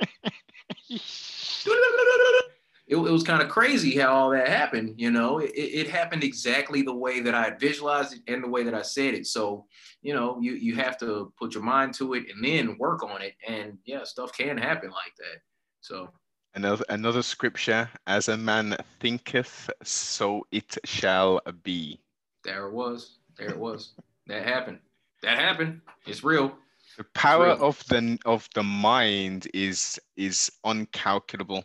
[2.86, 4.94] it, it, was kind of crazy how all that happened.
[4.96, 8.62] You know, it, it happened exactly the way that I visualized it and the way
[8.62, 9.26] that I said it.
[9.26, 9.66] So,
[10.02, 13.20] you know, you you have to put your mind to it and then work on
[13.20, 13.34] it.
[13.48, 15.40] And yeah, stuff can happen like that.
[15.80, 16.08] So.
[16.56, 22.00] Another, another scripture, as a man thinketh, so it shall be.
[22.44, 23.18] There it was.
[23.36, 23.92] There it was.
[24.26, 24.78] that happened.
[25.22, 25.82] That happened.
[26.06, 26.56] It's real.
[26.96, 27.62] The power real.
[27.62, 31.62] of the of the mind is is uncalculable.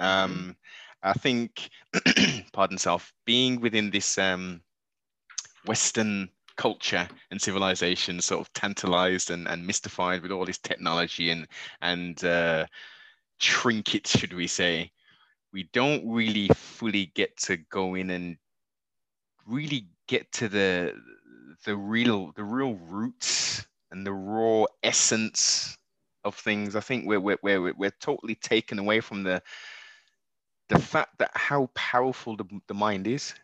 [0.00, 0.50] Um, mm-hmm.
[1.04, 1.70] I think,
[2.52, 4.62] pardon self, being within this um,
[5.64, 11.46] Western culture and civilization, sort of tantalized and, and mystified with all this technology and
[11.82, 12.66] and uh,
[13.38, 14.90] trinkets, should we say,
[15.52, 18.36] we don't really fully get to go in and
[19.46, 20.94] really get to the
[21.64, 25.76] the real the real roots and the raw essence
[26.24, 26.76] of things.
[26.76, 29.42] I think we're we're we're, we're totally taken away from the
[30.68, 33.34] the fact that how powerful the, the mind is.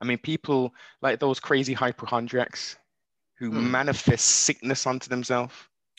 [0.00, 2.76] I mean, people like those crazy hypochondriacs
[3.34, 3.70] who hmm.
[3.70, 5.54] manifest sickness onto themselves.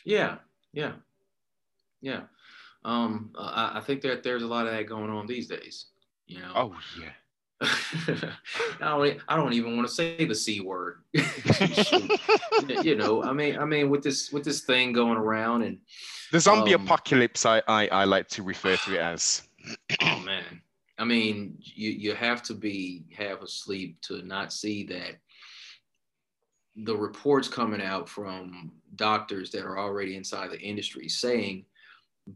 [0.05, 0.37] Yeah,
[0.73, 0.93] yeah,
[2.01, 2.21] yeah.
[2.83, 5.87] Um, I, I, think that there's a lot of that going on these days.
[6.27, 6.51] You know.
[6.55, 7.11] Oh yeah.
[8.81, 9.19] I don't.
[9.27, 11.01] I don't even want to say the c word.
[12.83, 13.23] you know.
[13.23, 13.57] I mean.
[13.59, 15.77] I mean, with this with this thing going around and
[16.31, 19.43] the zombie um, apocalypse, I, I I like to refer to it as.
[20.01, 20.61] oh man.
[20.97, 25.17] I mean, you you have to be half asleep to not see that
[26.75, 31.65] the reports coming out from doctors that are already inside the industry saying,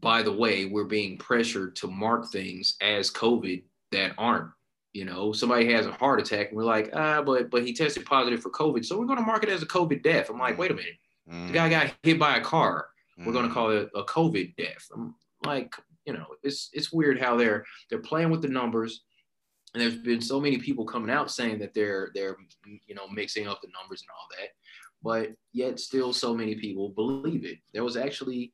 [0.00, 4.50] by the way, we're being pressured to mark things as COVID that aren't.
[4.92, 8.06] You know, somebody has a heart attack and we're like, ah, but but he tested
[8.06, 10.30] positive for COVID, so we're going to mark it as a COVID death.
[10.30, 10.96] I'm like, wait a minute,
[11.30, 11.48] mm.
[11.48, 12.88] the guy got hit by a car.
[13.18, 13.54] We're going to mm.
[13.54, 14.88] call it a COVID death.
[14.94, 15.74] I'm like,
[16.06, 19.02] you know, it's it's weird how they're they're playing with the numbers.
[19.74, 22.36] And there's been so many people coming out saying that they're they're
[22.86, 24.48] you know mixing up the numbers and all that,
[25.02, 27.58] but yet still so many people believe it.
[27.74, 28.52] There was actually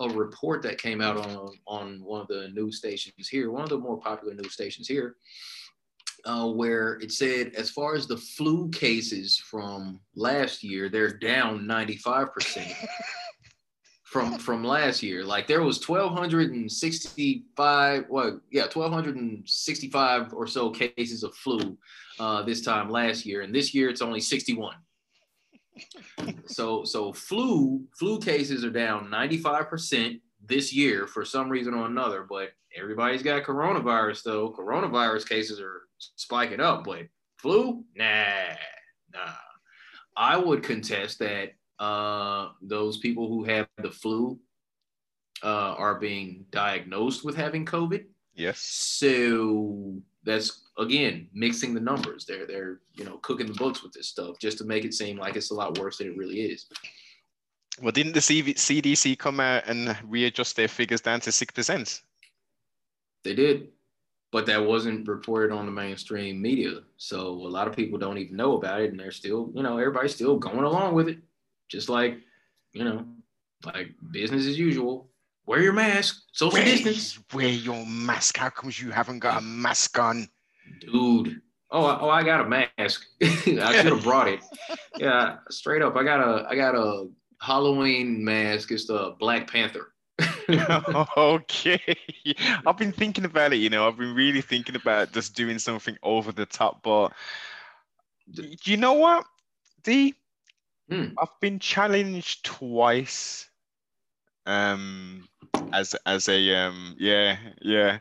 [0.00, 3.68] a report that came out on on one of the news stations here, one of
[3.68, 5.16] the more popular news stations here,
[6.24, 11.66] uh, where it said as far as the flu cases from last year, they're down
[11.66, 12.72] 95 percent.
[14.10, 15.24] from from last year.
[15.24, 21.78] Like there was 1265 well yeah 1265 or so cases of flu
[22.18, 24.74] uh, this time last year and this year it's only 61.
[26.46, 32.26] So so flu flu cases are down 95% this year for some reason or another
[32.28, 34.52] but everybody's got coronavirus though.
[34.52, 37.06] Coronavirus cases are spiking up but
[37.38, 38.54] flu nah
[39.12, 39.32] nah.
[40.16, 44.38] I would contest that uh, those people who have the flu
[45.42, 48.04] uh, are being diagnosed with having COVID.
[48.34, 48.60] Yes.
[48.60, 52.24] So that's again mixing the numbers.
[52.24, 55.18] They're they're you know cooking the books with this stuff just to make it seem
[55.18, 56.66] like it's a lot worse than it really is.
[57.80, 62.02] Well, didn't the CDC come out and readjust their figures down to six percent?
[63.22, 63.68] They did,
[64.32, 66.80] but that wasn't reported on the mainstream media.
[66.96, 69.78] So a lot of people don't even know about it, and they're still, you know,
[69.78, 71.18] everybody's still going along with it
[71.68, 72.18] just like,
[72.72, 73.06] you know,
[73.64, 75.08] like business as usual.
[75.46, 77.18] Wear your mask, social wear, distance.
[77.32, 78.36] Wear your mask.
[78.36, 80.28] How comes you haven't got a mask on?
[80.80, 81.40] Dude.
[81.72, 83.06] Oh, oh, I got a mask.
[83.22, 84.40] I should have brought it.
[84.96, 85.96] Yeah, straight up.
[85.96, 87.08] I got a I got a
[87.40, 88.72] Halloween mask.
[88.72, 89.92] It's the Black Panther.
[91.16, 91.96] okay.
[92.66, 95.96] I've been thinking about it, you know, I've been really thinking about just doing something
[96.02, 97.12] over the top, but
[98.64, 99.24] you know what?
[99.84, 100.14] The
[100.90, 101.12] Hmm.
[101.18, 103.48] I've been challenged twice.
[104.44, 105.28] Um,
[105.72, 107.98] as as a um, yeah, yeah,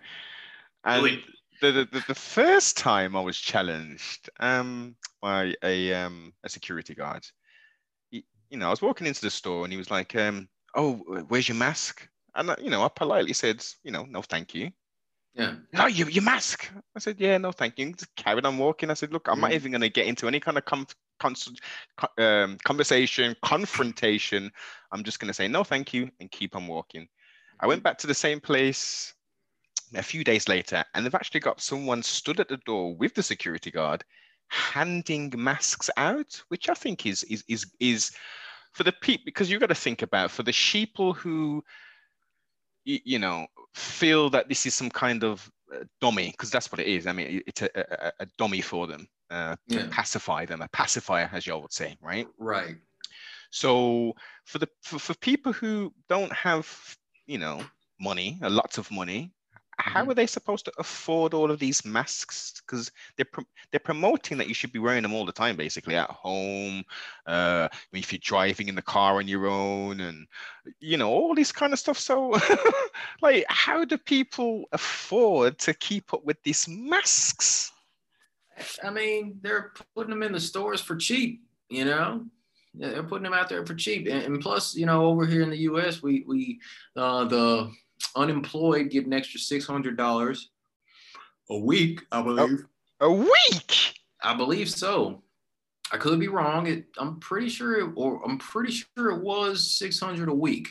[0.83, 1.21] and
[1.61, 7.25] the, the the first time I was challenged um by a um a security guard.
[8.11, 10.95] He, you know, I was walking into the store and he was like, um, "Oh,
[11.27, 14.71] where's your mask?" And you know, I politely said, "You know, no, thank you."
[15.33, 15.55] Yeah.
[15.71, 16.69] No, you, your mask.
[16.95, 17.93] I said, yeah, no, thank you.
[17.93, 18.89] Just carried on walking.
[18.89, 19.41] I said, look, I'm mm.
[19.41, 20.87] not even going to get into any kind of com-
[22.17, 24.51] um, conversation, confrontation.
[24.91, 27.07] I'm just going to say no, thank you, and keep on walking.
[27.59, 29.13] I went back to the same place
[29.95, 33.23] a few days later, and they've actually got someone stood at the door with the
[33.23, 34.03] security guard,
[34.47, 38.11] handing masks out, which I think is is is is
[38.73, 41.63] for the people because you've got to think about for the sheeple who
[42.85, 46.87] you know feel that this is some kind of uh, dummy because that's what it
[46.87, 47.07] is.
[47.07, 49.87] I mean, it's a, a, a dummy for them uh, to yeah.
[49.91, 52.27] pacify them, a pacifier, as y'all would say, right?
[52.37, 52.75] Right.
[53.51, 54.13] So
[54.45, 56.67] for the for, for people who don't have,
[57.25, 57.63] you know,
[57.99, 59.31] money, uh, lots of money,
[59.79, 60.11] how mm-hmm.
[60.11, 62.61] are they supposed to afford all of these masks?
[62.61, 63.25] Because they're
[63.71, 66.83] they're promoting that you should be wearing them all the time, basically at home.
[67.25, 70.27] Uh, if you're driving in the car on your own, and
[70.79, 71.97] you know all this kind of stuff.
[71.97, 72.37] So,
[73.21, 77.71] like, how do people afford to keep up with these masks?
[78.83, 82.25] I mean, they're putting them in the stores for cheap, you know.
[82.73, 85.41] Yeah, they're putting them out there for cheap, and, and, plus, you know, over here
[85.41, 86.59] in the U.S., we we
[86.95, 87.71] uh, the
[88.15, 90.49] unemployed get an extra six hundred dollars
[91.49, 92.23] a week, I oh.
[92.23, 92.65] believe.
[93.01, 93.95] A, a, week?
[94.21, 95.23] I believe so.
[95.91, 96.67] I could be wrong.
[96.67, 100.67] It, I'm pretty sure, it, or I'm pretty sure it was six hundred a week.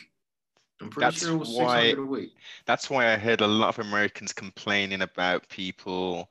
[0.81, 2.33] I'm pretty that's sure it was six hundred a week.
[2.65, 6.29] That's why I heard a lot of Americans complaining about people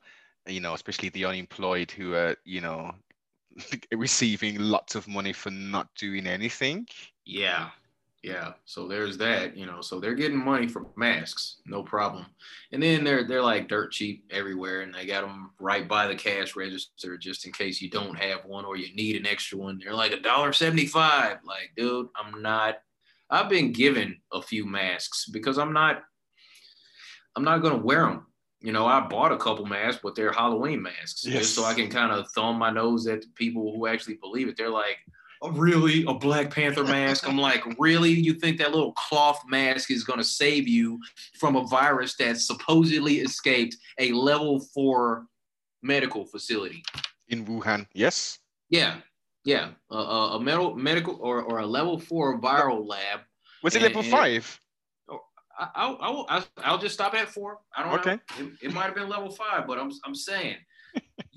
[0.49, 2.93] you know, especially the unemployed who are, you know,
[3.91, 6.87] receiving lots of money for not doing anything.
[7.25, 7.69] Yeah.
[8.21, 8.53] Yeah.
[8.65, 12.25] So there's that, you know, so they're getting money for masks, no problem.
[12.73, 16.15] And then they're they're like dirt cheap everywhere and they got them right by the
[16.15, 19.79] cash register just in case you don't have one or you need an extra one.
[19.81, 21.37] They're like a dollar 75.
[21.45, 22.79] Like, dude, I'm not
[23.29, 26.03] I've been given a few masks because I'm not
[27.37, 28.25] I'm not going to wear them
[28.61, 31.39] you know, I bought a couple masks, but they're Halloween masks, yes.
[31.39, 34.49] just so I can kind of thumb my nose at the people who actually believe
[34.49, 34.57] it.
[34.57, 34.97] They're like,
[35.51, 37.27] really a Black Panther mask?
[37.27, 38.11] I'm like, really?
[38.11, 40.99] You think that little cloth mask is going to save you
[41.39, 45.25] from a virus that supposedly escaped a level four
[45.81, 46.83] medical facility
[47.29, 47.87] in Wuhan?
[47.93, 48.39] Yes.
[48.69, 48.97] Yeah,
[49.45, 53.21] yeah, a, a, metal, medical or, or a level four viral lab.
[53.63, 54.59] Was it and, level five?
[55.09, 55.19] Oh,
[55.57, 57.59] I'll, I'll, I'll, I'll just stop at four.
[57.75, 58.19] I don't okay.
[58.39, 58.45] know.
[58.45, 60.57] It, it might have been level five, but I'm, I'm saying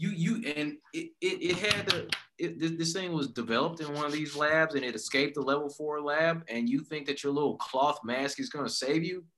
[0.02, 4.04] you, you, and it, it, it had the, it, this, thing was developed in one
[4.04, 6.42] of these labs and it escaped the level four lab.
[6.48, 9.24] And you think that your little cloth mask is going to save you?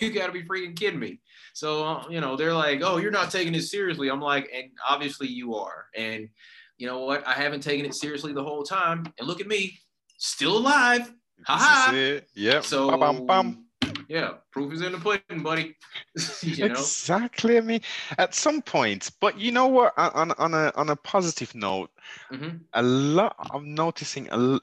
[0.00, 1.20] You got to be freaking kidding me.
[1.52, 4.10] So, uh, you know, they're like, oh, you're not taking this seriously.
[4.10, 5.86] I'm like, and obviously you are.
[5.94, 6.30] And
[6.78, 7.26] you know what?
[7.26, 9.04] I haven't taken it seriously the whole time.
[9.18, 9.78] And look at me,
[10.16, 11.12] still alive.
[11.46, 12.20] Ha ha.
[12.34, 12.60] Yeah.
[12.60, 13.66] So, bum, bum
[14.08, 15.76] yeah, proof is in the pudding, buddy.
[16.42, 16.74] you know?
[16.74, 17.58] Exactly.
[17.58, 17.80] I mean,
[18.18, 19.94] at some point, but you know what?
[19.96, 21.90] On on a on a positive note,
[22.30, 22.58] mm-hmm.
[22.74, 23.36] a lot.
[23.52, 24.58] I'm noticing a.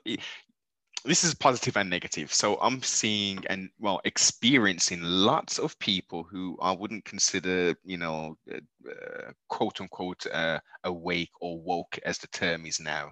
[1.05, 2.33] This is positive and negative.
[2.33, 8.37] So I'm seeing and well experiencing lots of people who I wouldn't consider, you know,
[8.53, 8.57] uh,
[8.89, 13.11] uh, quote unquote uh, awake or woke, as the term is now.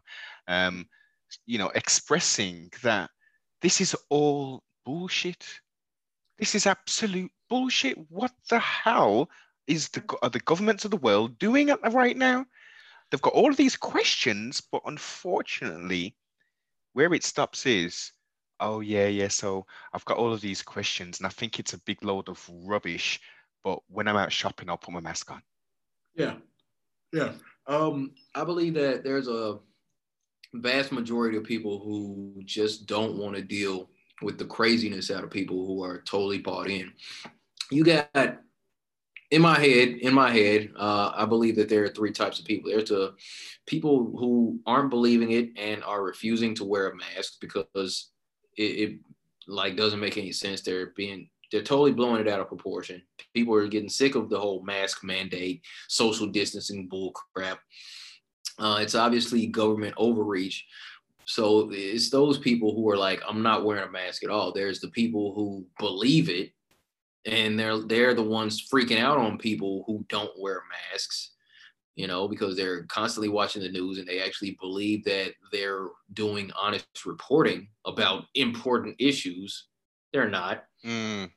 [0.50, 0.88] Um,
[1.46, 3.10] you know, expressing that
[3.62, 5.46] this is all bullshit
[6.38, 7.98] this is absolute bullshit.
[8.10, 9.30] What the hell
[9.68, 12.46] is the are the governments of the world doing at the right now?
[13.10, 16.16] They've got all of these questions, but unfortunately,
[16.94, 18.12] where it stops is,
[18.60, 19.30] oh yeah, yeah.
[19.30, 22.50] So I've got all of these questions, and I think it's a big load of
[22.66, 23.20] rubbish.
[23.64, 25.42] But when I'm out shopping, I'll put my mask on.
[26.16, 26.36] Yeah,
[27.14, 27.34] yeah.
[27.66, 29.60] Um, I believe that there's a
[30.54, 33.90] vast majority of people who just don't want to deal
[34.22, 36.92] with the craziness out of people who are totally bought in.
[37.70, 38.40] You got
[39.30, 42.46] in my head, in my head, uh, I believe that there are three types of
[42.46, 42.72] people.
[42.72, 43.14] There's the
[43.66, 48.12] people who aren't believing it and are refusing to wear a mask because
[48.58, 49.00] it, it
[49.48, 50.62] like doesn't make any sense.
[50.62, 53.02] They're being they're totally blowing it out of proportion.
[53.34, 57.60] People are getting sick of the whole mask mandate, social distancing bull crap.
[58.60, 60.66] Uh, it's obviously government overreach.
[61.28, 64.54] So it's those people who are like, I'm not wearing a mask at all.
[64.54, 66.52] There's the people who believe it,
[67.26, 70.64] and they're they're the ones freaking out on people who don't wear
[70.94, 71.32] masks,
[71.96, 76.50] you know, because they're constantly watching the news and they actually believe that they're doing
[76.58, 79.68] honest reporting about important issues.
[80.14, 80.64] They're not.
[80.86, 81.30] Mm.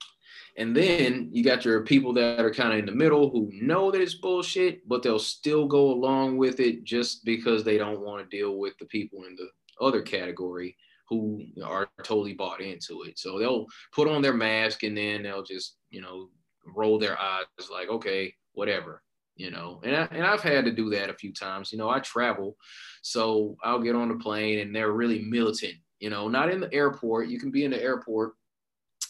[0.56, 3.90] And then you got your people that are kind of in the middle who know
[3.90, 8.22] that it's bullshit, but they'll still go along with it just because they don't want
[8.22, 9.48] to deal with the people in the
[9.80, 10.76] other category
[11.08, 13.18] who are totally bought into it.
[13.18, 16.28] So they'll put on their mask and then they'll just, you know,
[16.76, 19.02] roll their eyes like, okay, whatever,
[19.34, 19.80] you know.
[19.82, 21.72] And, I, and I've had to do that a few times.
[21.72, 22.56] You know, I travel,
[23.02, 26.72] so I'll get on the plane and they're really militant, you know, not in the
[26.72, 27.28] airport.
[27.28, 28.34] You can be in the airport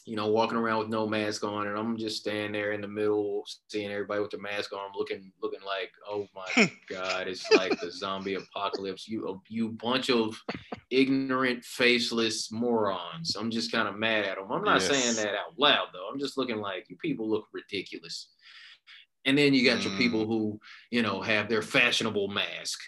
[0.06, 2.88] you know, walking around with no mask on, and I'm just standing there in the
[2.88, 7.78] middle, seeing everybody with their mask on, looking, looking like, oh my god, it's like
[7.80, 9.06] the zombie apocalypse.
[9.06, 10.40] You, you bunch of
[10.90, 13.36] ignorant, faceless morons.
[13.36, 14.50] I'm just kind of mad at them.
[14.50, 14.88] I'm not yes.
[14.88, 16.08] saying that out loud though.
[16.12, 18.28] I'm just looking like you people look ridiculous.
[19.26, 19.84] And then you got mm.
[19.84, 20.28] your people mm.
[20.28, 20.60] who,
[20.90, 22.80] you know, have their fashionable mask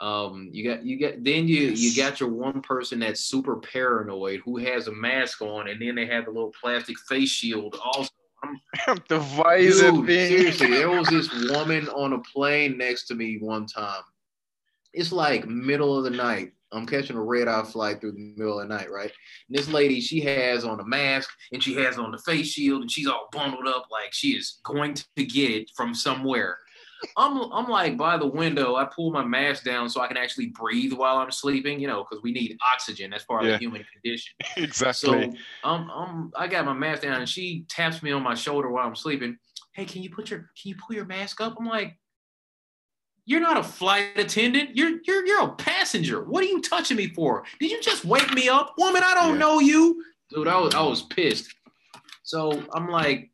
[0.00, 4.40] um, you got you get then you you got your one person that's super paranoid
[4.44, 8.10] who has a mask on, and then they have the little plastic face shield also.
[8.44, 8.60] I'm,
[9.08, 10.28] the visor Dude, thing.
[10.28, 14.02] Seriously, there was this woman on a plane next to me one time.
[14.92, 16.52] It's like middle of the night.
[16.70, 19.10] I'm catching a red eye flight through the middle of the night, right?
[19.48, 22.82] And this lady, she has on a mask and she has on the face shield
[22.82, 26.58] and she's all bundled up like she is going to get it from somewhere.
[27.16, 28.76] I'm I'm like by the window.
[28.76, 31.80] I pull my mask down so I can actually breathe while I'm sleeping.
[31.80, 33.10] You know, because we need oxygen.
[33.10, 33.50] That's part yeah.
[33.50, 34.34] of the human condition.
[34.56, 35.32] exactly.
[35.32, 38.70] So um, um, I got my mask down, and she taps me on my shoulder
[38.70, 39.38] while I'm sleeping.
[39.72, 41.56] Hey, can you put your can you pull your mask up?
[41.58, 41.96] I'm like,
[43.26, 44.76] you're not a flight attendant.
[44.76, 46.24] You're you're you're a passenger.
[46.24, 47.44] What are you touching me for?
[47.60, 49.02] Did you just wake me up, woman?
[49.04, 49.38] I don't yeah.
[49.38, 50.48] know you, dude.
[50.48, 51.54] I was I was pissed.
[52.22, 53.30] So I'm like,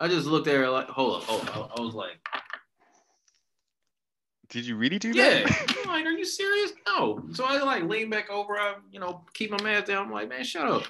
[0.00, 1.72] I just looked there like, hold up, hold up.
[1.78, 2.18] I was like,
[4.54, 5.50] did you really do that?
[5.50, 5.66] Yeah.
[5.94, 6.72] Like, are you serious?
[6.88, 7.22] No.
[7.32, 10.06] So I like lean back over, I, you know, keep my mask down.
[10.06, 10.82] I'm like, man, shut up.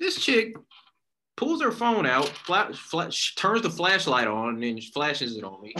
[0.00, 0.56] This chick
[1.36, 5.60] pulls her phone out, flash, flash, turns the flashlight on, and then flashes it on
[5.62, 5.74] me.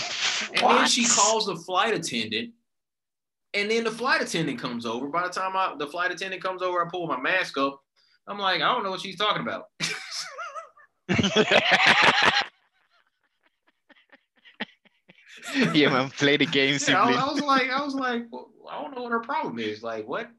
[0.52, 0.76] And what?
[0.78, 2.52] then she calls the flight attendant.
[3.54, 5.08] And then the flight attendant comes over.
[5.08, 7.80] By the time I, the flight attendant comes over, I pull my mask up.
[8.28, 9.64] I'm like, I don't know what she's talking about.
[15.74, 18.80] yeah, man, play the game yeah, I, I, was like, I was like, well, I
[18.80, 19.82] don't know what her problem is.
[19.82, 20.30] Like, what?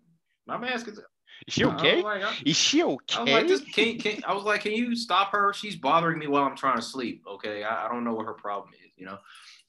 [0.46, 1.00] My mask is.
[1.48, 2.02] Is she okay?
[2.02, 3.16] Like, is she okay?
[3.18, 5.54] I was like, this, can, can, I was like, can you stop her?
[5.54, 7.24] She's bothering me while I'm trying to sleep.
[7.28, 8.92] Okay, I, I don't know what her problem is.
[8.98, 9.18] You know,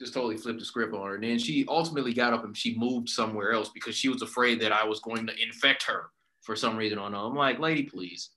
[0.01, 1.14] just totally flipped the script on her.
[1.14, 4.61] And then she ultimately got up and she moved somewhere else because she was afraid
[4.61, 6.11] that I was going to infect her
[6.43, 7.07] for some reason or.
[7.07, 8.31] I'm like, lady, please.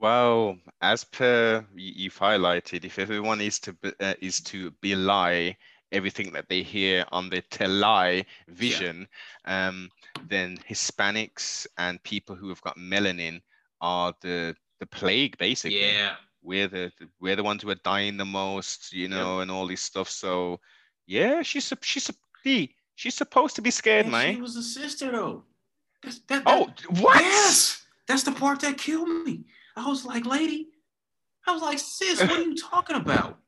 [0.00, 5.56] Well, as per you've highlighted, if everyone is to uh, is to belie
[5.90, 9.08] everything that they hear on the Telai vision,
[9.46, 9.68] yeah.
[9.68, 9.90] um,
[10.28, 13.40] then Hispanics and people who have got melanin
[13.80, 15.92] are the the plague, basically.
[15.92, 16.14] Yeah.
[16.42, 19.80] We're the we're the ones who are dying the most, you know, and all this
[19.80, 20.08] stuff.
[20.08, 20.60] So,
[21.06, 22.10] yeah, she's she's
[22.94, 24.34] she's supposed to be scared, and man.
[24.36, 25.42] She was a sister, though.
[26.02, 26.68] That's, that, that, oh,
[27.00, 27.20] what?
[27.20, 29.44] Yes, that's the part that killed me.
[29.78, 30.68] I was like, lady,
[31.46, 33.38] I was like, sis, what are you talking about?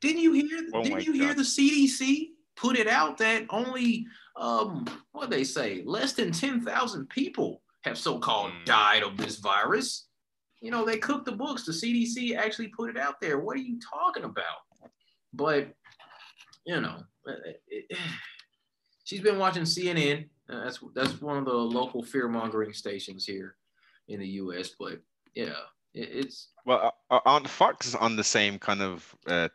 [0.00, 0.60] Didn't you hear?
[0.74, 1.22] Oh didn't you God.
[1.22, 6.60] hear the CDC put it out that only um what they say less than ten
[6.60, 8.64] thousand people have so-called mm.
[8.64, 10.06] died of this virus?
[10.60, 11.64] You know, they cooked the books.
[11.64, 13.38] The CDC actually put it out there.
[13.38, 14.90] What are you talking about?
[15.32, 15.74] But
[16.66, 17.98] you know, it, it,
[19.04, 20.28] she's been watching CNN.
[20.48, 23.56] Uh, that's that's one of the local fear mongering stations here
[24.08, 24.70] in the U.S.
[24.78, 25.00] But
[25.36, 25.54] yeah,
[25.94, 29.48] it, it's well, aren't Fox on the same kind of uh,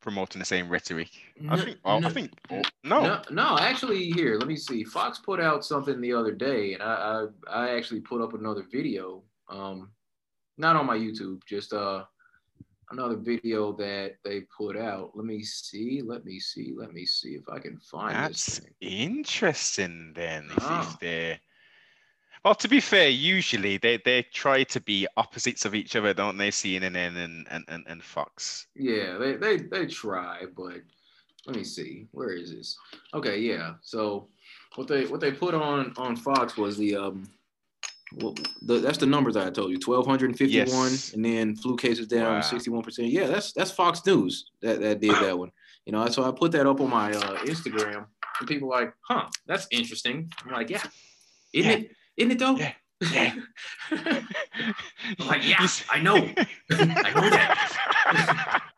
[0.00, 1.10] promoting the same rhetoric?
[1.48, 1.78] I think.
[1.84, 2.32] Oh, no, I think.
[2.50, 3.02] Oh, no.
[3.02, 3.22] no.
[3.30, 4.82] no, Actually, here, let me see.
[4.82, 8.64] Fox put out something the other day, and I I, I actually put up another
[8.70, 9.22] video.
[9.48, 9.90] Um,
[10.58, 12.04] not on my YouTube, just uh
[12.90, 15.10] another video that they put out.
[15.14, 16.02] Let me see.
[16.04, 16.72] Let me see.
[16.76, 20.46] Let me see if I can find That's interesting then.
[20.56, 20.96] If, oh.
[22.46, 26.38] Well, to be fair, usually they, they try to be opposites of each other, don't
[26.38, 26.50] they?
[26.50, 28.68] CNN and and, and, and Fox.
[28.76, 30.76] Yeah, they, they they try, but
[31.44, 32.06] let me see.
[32.12, 32.78] Where is this?
[33.14, 33.72] Okay, yeah.
[33.82, 34.28] So
[34.76, 37.28] what they what they put on on Fox was the um
[38.14, 38.32] well,
[38.62, 41.14] the, that's the numbers I told you 1251 yes.
[41.14, 42.40] and then flu cases down wow.
[42.40, 43.10] 61%.
[43.10, 45.50] Yeah, that's that's Fox News that, that did that one.
[45.84, 48.06] You know, so I put that up on my uh, Instagram
[48.38, 50.30] and people like, huh, that's interesting.
[50.44, 50.84] I'm like, yeah,
[51.52, 51.78] isn't yeah.
[51.78, 51.90] it?
[52.16, 52.56] Isn't it though?
[52.56, 52.72] Yeah.
[53.12, 53.34] yeah.
[53.90, 56.16] I'm like, yeah, I know.
[56.70, 58.62] I know that.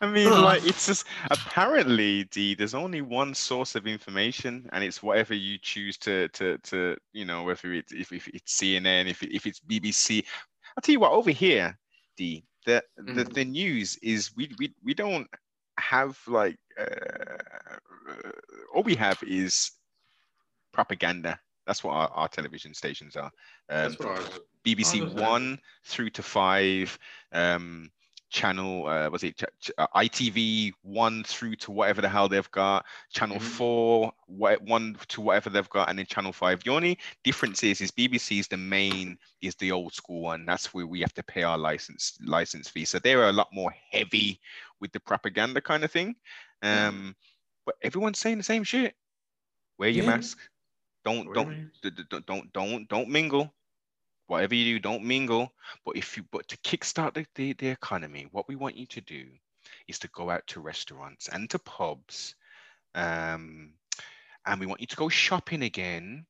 [0.00, 2.54] I mean, like it's just apparently, D.
[2.54, 7.24] There's only one source of information, and it's whatever you choose to to to you
[7.24, 10.24] know whether it's if, if it's CNN, if if it's BBC.
[10.76, 11.12] I'll tell you what.
[11.12, 11.78] Over here,
[12.16, 12.44] D.
[12.66, 13.14] The mm-hmm.
[13.16, 15.28] the, the news is we we we don't
[15.78, 18.14] have like uh,
[18.74, 19.70] all we have is
[20.72, 21.38] propaganda.
[21.66, 23.30] That's what our, our television stations are.
[23.68, 23.96] Um,
[24.64, 26.98] BBC One through to five.
[27.32, 27.90] Um,
[28.28, 32.50] channel uh, was it ch- ch- uh, ITV one through to whatever the hell they've
[32.50, 33.46] got, channel mm-hmm.
[33.46, 36.62] four wh- one to whatever they've got, and then channel five.
[36.62, 40.44] The only difference is is BBC is the main is the old school one.
[40.44, 42.84] That's where we have to pay our license license fee.
[42.84, 44.40] So they're a lot more heavy
[44.80, 46.16] with the propaganda kind of thing.
[46.62, 47.10] Um, mm-hmm.
[47.64, 48.94] but everyone's saying the same shit.
[49.78, 50.16] Wear your yeah.
[50.16, 50.38] mask.
[51.06, 51.70] Don't don't,
[52.10, 53.54] don't don't don't don't mingle
[54.26, 55.52] whatever you do, don't mingle.
[55.84, 59.00] But if you but to kickstart the, the, the economy, what we want you to
[59.00, 59.26] do
[59.88, 62.34] is to go out to restaurants and to pubs.
[62.94, 63.72] Um,
[64.46, 66.26] and we want you to go shopping again.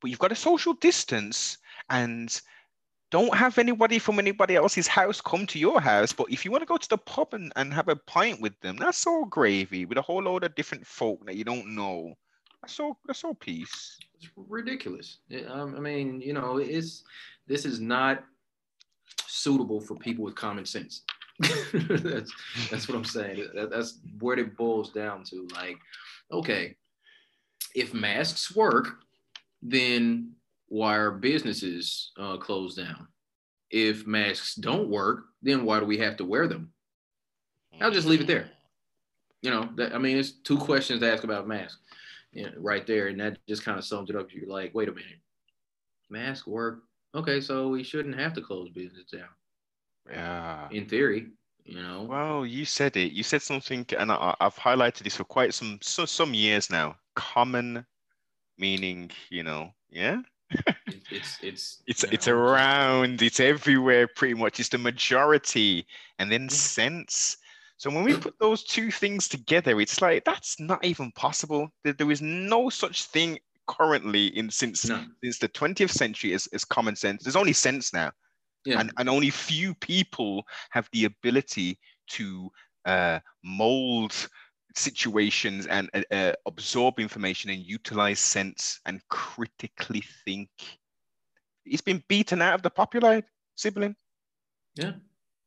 [0.00, 1.58] But you've got a social distance
[1.88, 2.40] and
[3.10, 6.12] don't have anybody from anybody else's house come to your house.
[6.12, 8.58] But if you want to go to the pub and, and have a pint with
[8.60, 12.14] them, that's all gravy with a whole load of different folk that you don't know.
[12.62, 13.98] That's all that's all peace.
[14.16, 15.18] It's ridiculous.
[15.48, 17.04] Um, I mean, you know, it's
[17.46, 18.24] this is not
[19.26, 21.02] suitable for people with common sense.
[21.72, 22.32] that's
[22.70, 23.48] that's what I'm saying.
[23.54, 25.48] That, that's where it boils down to.
[25.54, 25.78] Like,
[26.30, 26.76] okay,
[27.74, 28.88] if masks work,
[29.62, 30.32] then
[30.68, 33.08] why are businesses uh, closed down?
[33.70, 36.72] If masks don't work, then why do we have to wear them?
[37.80, 38.50] I'll just leave it there.
[39.40, 41.78] You know, that, I mean, it's two questions to ask about masks
[42.32, 44.32] you know, right there, and that just kind of sums it up.
[44.32, 45.20] You're like, wait a minute,
[46.08, 46.82] mask work,
[47.14, 49.28] okay, so we shouldn't have to close business down.
[50.10, 50.68] Yeah.
[50.70, 51.28] In theory,
[51.64, 52.06] you know.
[52.08, 53.12] Well, you said it.
[53.12, 56.96] You said something, and I, have highlighted this for quite some so, some years now.
[57.14, 57.84] Common
[58.58, 60.20] meaning, you know, yeah.
[61.10, 63.22] it's it's it's it's know, around.
[63.22, 64.58] It's everywhere, pretty much.
[64.58, 65.86] It's the majority,
[66.18, 67.36] and then sense.
[67.80, 71.70] So when we put those two things together, it's like that's not even possible.
[71.82, 75.02] There, there is no such thing currently in since no.
[75.24, 77.22] since the 20th century is, is common sense.
[77.22, 78.12] There's only sense now.
[78.66, 78.80] Yeah.
[78.80, 81.78] And, and only few people have the ability
[82.08, 82.50] to
[82.84, 84.28] uh, mold
[84.76, 90.50] situations and uh, uh, absorb information and utilize sense and critically think.
[91.64, 93.22] He's been beaten out of the popular
[93.56, 93.96] sibling.
[94.74, 94.92] Yeah,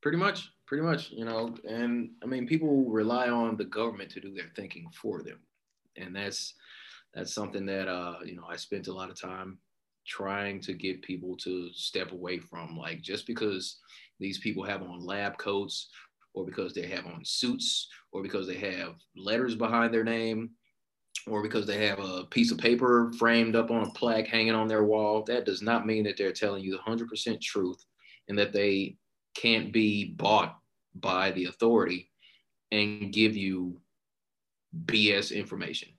[0.01, 1.11] pretty much, pretty much.
[1.11, 5.21] You know, and I mean, people rely on the government to do their thinking for
[5.21, 5.37] them,
[5.97, 6.55] and that's
[7.13, 9.59] that's something that uh, you know I spent a lot of time
[10.07, 12.75] trying to get people to step away from.
[12.75, 13.81] Like just because
[14.19, 15.89] these people have on lab coats
[16.33, 20.49] or because they have on suits, or because they have letters behind their name,
[21.27, 24.67] or because they have a piece of paper framed up on a plaque hanging on
[24.67, 27.85] their wall, that does not mean that they're telling you the 100% truth
[28.27, 28.97] and that they
[29.35, 30.57] can't be bought
[30.95, 32.11] by the authority
[32.71, 33.79] and give you
[34.85, 35.89] BS information.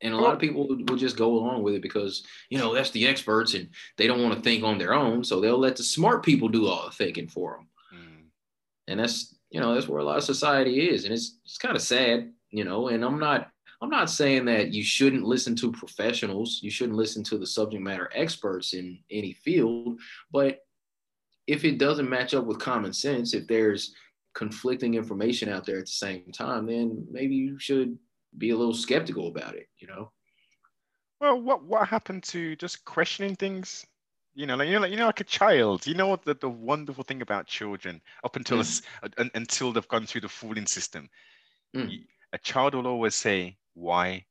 [0.00, 2.92] And a lot of people will just go along with it because, you know, that's
[2.92, 5.24] the experts and they don't want to think on their own.
[5.24, 8.24] So they'll let the smart people do all the thinking for them mm.
[8.86, 11.04] and that's you know that's where a lot of society is.
[11.04, 13.50] And it's it's kind of sad you know and i'm not
[13.82, 16.60] i'm not saying that you shouldn't listen to professionals.
[16.62, 19.98] You shouldn't listen to the subject matter experts in any field.
[20.32, 20.60] But
[21.48, 23.94] if it doesn't match up with common sense if there's
[24.34, 27.98] conflicting information out there at the same time then maybe you should
[28.36, 30.12] be a little skeptical about it you know
[31.20, 33.84] well what what happened to just questioning things
[34.38, 35.84] you know, like you know, like you know, like a child.
[35.84, 38.82] You know what the, the wonderful thing about children up until mm.
[39.02, 41.10] a, until they've gone through the fooling system.
[41.74, 42.04] Mm.
[42.32, 44.26] A child will always say why,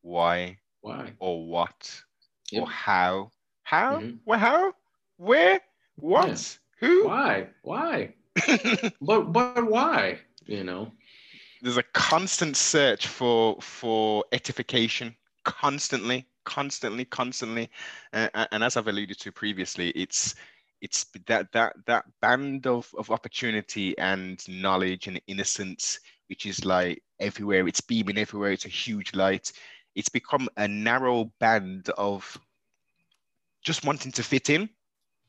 [0.00, 2.00] why, why, or what,
[2.50, 2.62] yep.
[2.62, 3.32] or how,
[3.64, 4.16] how, mm-hmm.
[4.24, 4.72] well, how,
[5.16, 5.60] where,
[6.00, 6.88] what, yeah.
[6.88, 8.14] who, why, why,
[9.00, 10.18] but but why?
[10.46, 10.92] You know,
[11.62, 17.68] there's a constant search for for edification, constantly constantly, constantly.
[18.14, 20.34] Uh, and as I've alluded to previously, it's
[20.80, 27.02] it's that that that band of, of opportunity and knowledge and innocence which is like
[27.20, 27.66] everywhere.
[27.66, 28.52] It's beaming everywhere.
[28.52, 29.52] It's a huge light.
[29.94, 32.38] It's become a narrow band of
[33.62, 34.68] just wanting to fit in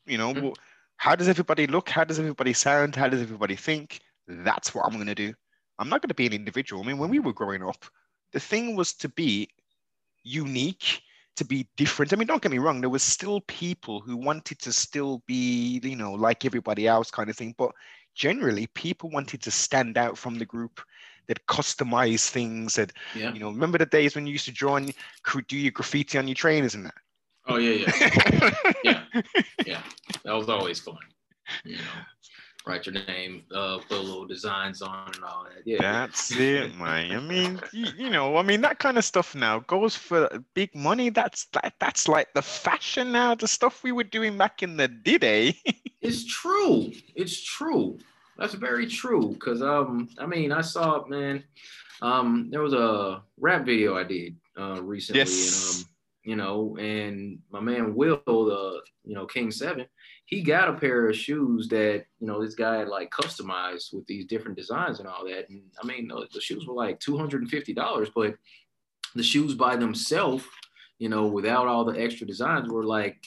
[0.10, 0.50] you know mm-hmm.
[0.98, 4.94] how does everybody look how does everybody sound how does everybody think that's what i'm
[4.94, 5.34] going to do
[5.78, 7.86] i'm not going to be an individual i mean when we were growing up
[8.32, 9.50] the thing was to be
[10.24, 11.02] unique
[11.40, 12.12] to be different.
[12.12, 15.80] I mean, don't get me wrong, there was still people who wanted to still be,
[15.82, 17.56] you know, like everybody else kind of thing.
[17.58, 17.72] But
[18.14, 20.82] generally, people wanted to stand out from the group.
[21.28, 22.74] That customize things.
[22.74, 23.32] That yeah.
[23.32, 24.92] you know, remember the days when you used to draw and
[25.48, 26.96] do your graffiti on your trainers and that.
[27.50, 28.52] Oh yeah, yeah,
[28.84, 29.22] yeah,
[29.66, 29.82] yeah.
[30.24, 31.00] That was always fun.
[31.66, 31.82] You know,
[32.68, 35.64] write your name, uh, put little designs on and all that.
[35.66, 37.12] Yeah, that's it, man.
[37.12, 40.76] I mean, you, you, know, I mean that kind of stuff now goes for big
[40.76, 41.10] money.
[41.10, 43.34] That's that, that's like the fashion now.
[43.34, 45.58] The stuff we were doing back in the day.
[46.02, 46.94] it's true.
[47.16, 47.98] It's true.
[48.38, 49.36] That's very true.
[49.40, 51.44] Cause um, I mean, I saw man.
[52.04, 55.80] Um, there was a rap video I did uh recently, yes.
[55.80, 55.90] and um,
[56.30, 59.86] you know, and my man Will, the you know King Seven
[60.30, 64.28] he got a pair of shoes that you know this guy like customized with these
[64.28, 65.50] different designs and all that.
[65.50, 68.36] And I mean, the, the shoes were like two hundred and fifty dollars, but
[69.16, 70.44] the shoes by themselves,
[71.00, 73.18] you know, without all the extra designs, were like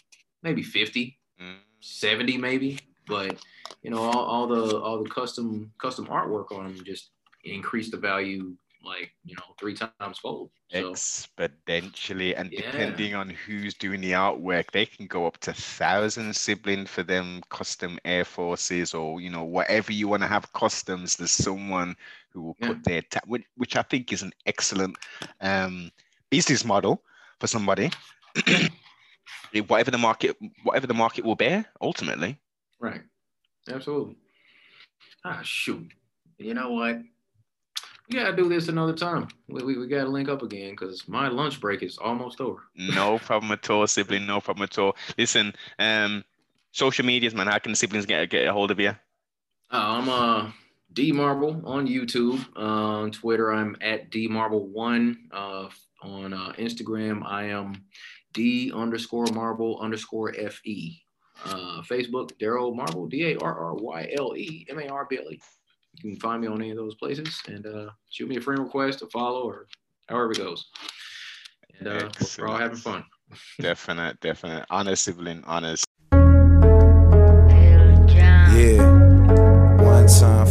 [0.44, 1.56] maybe 50, mm.
[1.80, 2.78] 70 maybe.
[3.08, 3.36] But
[3.82, 7.10] you know, all, all the all the custom custom artwork on them just
[7.42, 10.50] increased the value like you know three times fold.
[10.70, 12.62] So, exponentially and yeah.
[12.62, 17.42] depending on who's doing the artwork they can go up to thousand sibling for them
[17.50, 21.94] custom air forces or you know whatever you want to have customs there's someone
[22.30, 22.68] who will yeah.
[22.68, 24.96] put their ta- which, which i think is an excellent
[25.40, 25.90] um
[26.32, 27.02] business model
[27.38, 27.90] for somebody.
[29.66, 32.38] Whatever the market whatever the market will bear ultimately.
[32.80, 33.02] Right.
[33.68, 34.16] Absolutely.
[35.24, 35.92] Ah shoot.
[36.38, 37.02] You know what
[38.12, 39.28] we gotta do this another time.
[39.48, 42.60] We, we, we gotta link up again because my lunch break is almost over.
[42.76, 44.26] no problem at all, sibling.
[44.26, 44.96] No problem at all.
[45.16, 46.24] Listen, um,
[46.72, 47.46] social medias, man.
[47.46, 48.90] How can the siblings get get a hold of you?
[48.90, 48.94] Uh,
[49.72, 50.50] I'm uh
[50.92, 52.44] D Marble on YouTube.
[52.56, 55.28] Uh, on Twitter, I'm at D Marble One.
[55.32, 55.68] Uh,
[56.02, 57.84] on uh, Instagram, I am
[58.32, 60.98] D underscore Marble underscore F E.
[61.44, 65.18] Uh, Facebook, Darryl Marble, D A R R Y L E M A R B
[65.18, 65.40] L E
[66.00, 68.60] you can find me on any of those places and uh, shoot me a friend
[68.60, 69.66] request, a follow, or
[70.08, 70.66] however it goes.
[71.78, 73.04] And uh, we're all having fun.
[73.60, 74.66] definite, definite.
[74.70, 75.84] Honest sibling, honest.
[78.52, 78.86] Yeah,
[79.82, 80.41] one time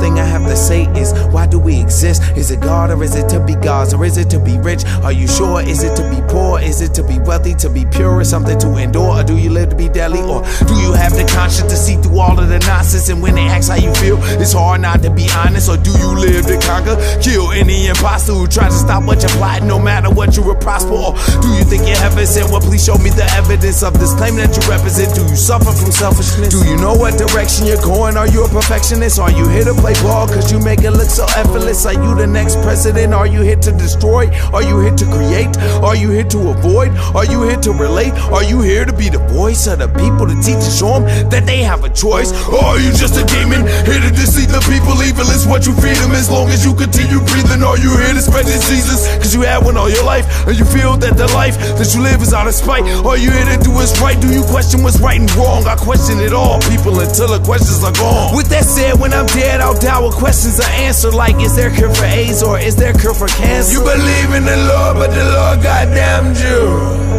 [0.00, 2.22] thing I have to say is, why do we exist?
[2.36, 4.84] Is it God or is it to be God's or is it to be rich?
[5.04, 5.60] Are you sure?
[5.60, 6.60] Is it to be poor?
[6.60, 7.54] Is it to be wealthy?
[7.54, 8.20] To be pure?
[8.20, 9.20] Is something to endure?
[9.20, 10.20] Or do you live to be deadly?
[10.20, 13.08] Or do you have the conscience to see through all of the nonsense?
[13.08, 15.68] And when they ask how you feel, it's hard not to be honest.
[15.68, 16.96] Or do you live to conquer?
[17.22, 20.56] Kill any imposter who tries to stop what you're plotting, no matter what you will
[20.56, 20.92] prosper?
[20.92, 22.50] Or do you think you're heaven sent?
[22.50, 25.14] Well, please show me the evidence of this claim that you represent.
[25.14, 26.48] Do you suffer from selfishness?
[26.48, 28.16] Do you know what direction you're going?
[28.16, 29.18] Are you a perfectionist?
[29.18, 31.86] Are you here to play ball cause you make it look so effortless?
[31.86, 33.14] Are you the next president?
[33.14, 34.28] Are you here to destroy?
[34.52, 35.56] Are you here to create?
[35.82, 36.90] Are you here to avoid?
[37.14, 38.12] Are you here to relate?
[38.32, 41.30] Are you here to be the voice of the people to teach and show them
[41.30, 42.32] that they have a choice?
[42.48, 44.98] Or are you just a demon here to deceive the people?
[45.02, 47.62] Evil is what you feed them as long as you continue breathing.
[47.62, 49.06] Are you here to spread this Jesus?
[49.18, 52.02] Cause you had one all your life and you feel that the life that you
[52.02, 52.84] live is out of spite.
[53.06, 54.18] Are you here to do what's right?
[54.20, 55.66] Do you question what's right and wrong?
[55.66, 58.34] I question it all, people, until the questions are gone.
[58.36, 61.70] With that said, when I'm dead, I'll die with questions are answered like is there
[61.70, 63.72] cure for AIDS or is there cure for cancer?
[63.72, 67.18] You believe in the Lord, but the Lord goddamned you.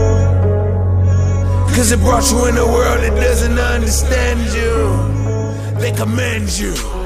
[1.76, 5.80] Cause it brought you in a world that doesn't understand you.
[5.80, 6.99] They commend you.